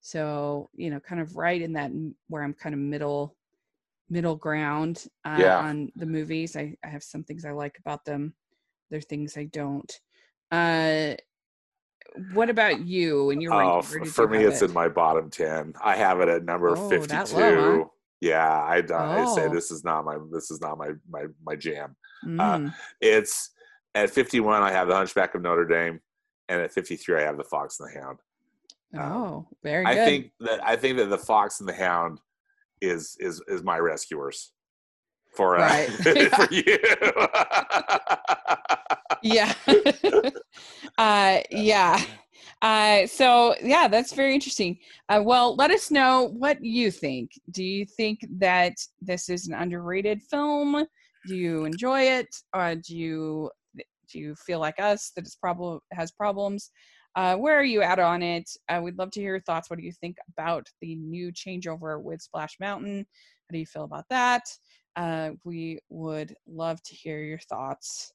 [0.00, 1.90] So, you know, kind of right in that
[2.28, 3.36] where I'm kind of middle
[4.10, 5.58] middle ground uh, yeah.
[5.58, 6.56] on the movies.
[6.56, 8.34] I, I have some things I like about them
[8.90, 9.92] there are things I don't.
[10.50, 11.14] Uh,
[12.32, 13.30] what about you?
[13.30, 14.66] And you're oh, for me, it's it?
[14.66, 15.74] in my bottom ten.
[15.82, 17.36] I have it at number oh, fifty-two.
[17.36, 17.84] Low, huh?
[18.20, 18.94] Yeah, I, oh.
[18.94, 21.94] I say this is not my this is not my my my jam.
[22.24, 22.68] Uh, mm.
[22.68, 22.70] Uh,
[23.00, 23.50] it's
[23.94, 26.00] at 51, I have the Hunchback of Notre Dame,
[26.48, 28.18] and at 53, I have the Fox and the Hound.
[28.96, 30.04] Oh, very I good.
[30.04, 32.18] think that I think that the Fox and the Hound
[32.80, 34.52] is is is my rescuers
[35.36, 35.88] for uh, Right.
[36.32, 36.78] for you.
[39.22, 39.52] yeah.
[40.98, 42.02] uh, yeah.
[42.60, 44.78] Uh, so yeah, that's very interesting.
[45.08, 47.30] Uh, well, let us know what you think.
[47.52, 50.84] Do you think that this is an underrated film?
[51.26, 52.28] Do you enjoy it?
[52.54, 53.50] Or do you
[54.10, 56.70] do you feel like us that it's problem has problems?
[57.16, 58.48] Uh, where are you at on it?
[58.68, 59.68] Uh, we'd love to hear your thoughts.
[59.70, 63.06] What do you think about the new changeover with Splash Mountain?
[63.48, 64.42] How do you feel about that?
[64.96, 68.12] Uh, we would love to hear your thoughts.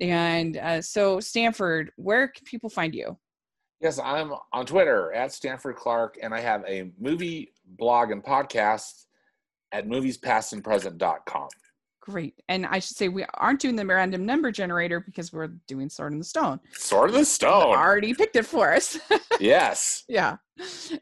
[0.00, 3.16] And uh, so, Stanford, where can people find you?
[3.84, 9.04] yes, I'm on Twitter at Stanford Clark, and I have a movie blog and podcast
[9.72, 11.48] at moviespastandpresent.com.
[12.04, 12.34] Great.
[12.50, 16.12] And I should say, we aren't doing the random number generator because we're doing Sword
[16.12, 16.60] in the Stone.
[16.74, 17.74] Sword of the Stone.
[17.74, 18.98] already picked it for us.
[19.40, 20.04] yes.
[20.06, 20.36] yeah.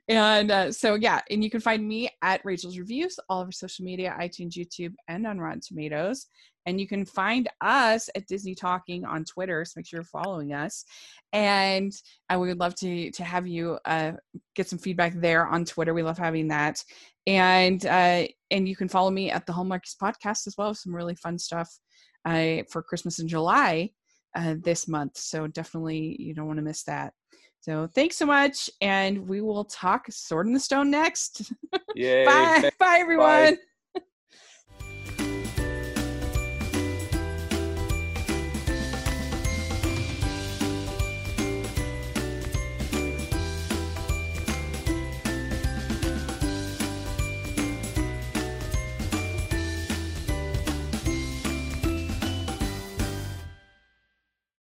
[0.06, 1.20] And uh, so, yeah.
[1.28, 5.26] And you can find me at Rachel's Reviews, all over social media, iTunes, YouTube, and
[5.26, 6.28] on Rotten Tomatoes.
[6.66, 9.64] And you can find us at Disney Talking on Twitter.
[9.64, 10.84] So make sure you're following us.
[11.32, 11.92] And
[12.30, 14.12] we would love to to have you uh,
[14.54, 15.94] get some feedback there on Twitter.
[15.94, 16.84] We love having that.
[17.26, 20.74] And uh, and you can follow me at the Hallmarkies podcast as well.
[20.74, 21.70] Some really fun stuff
[22.24, 23.90] uh, for Christmas in July
[24.34, 25.18] uh, this month.
[25.18, 27.12] So definitely you don't want to miss that.
[27.60, 31.52] So thanks so much, and we will talk Sword in the Stone next.
[31.94, 32.24] Yay.
[32.24, 33.58] Bye, bye, everyone.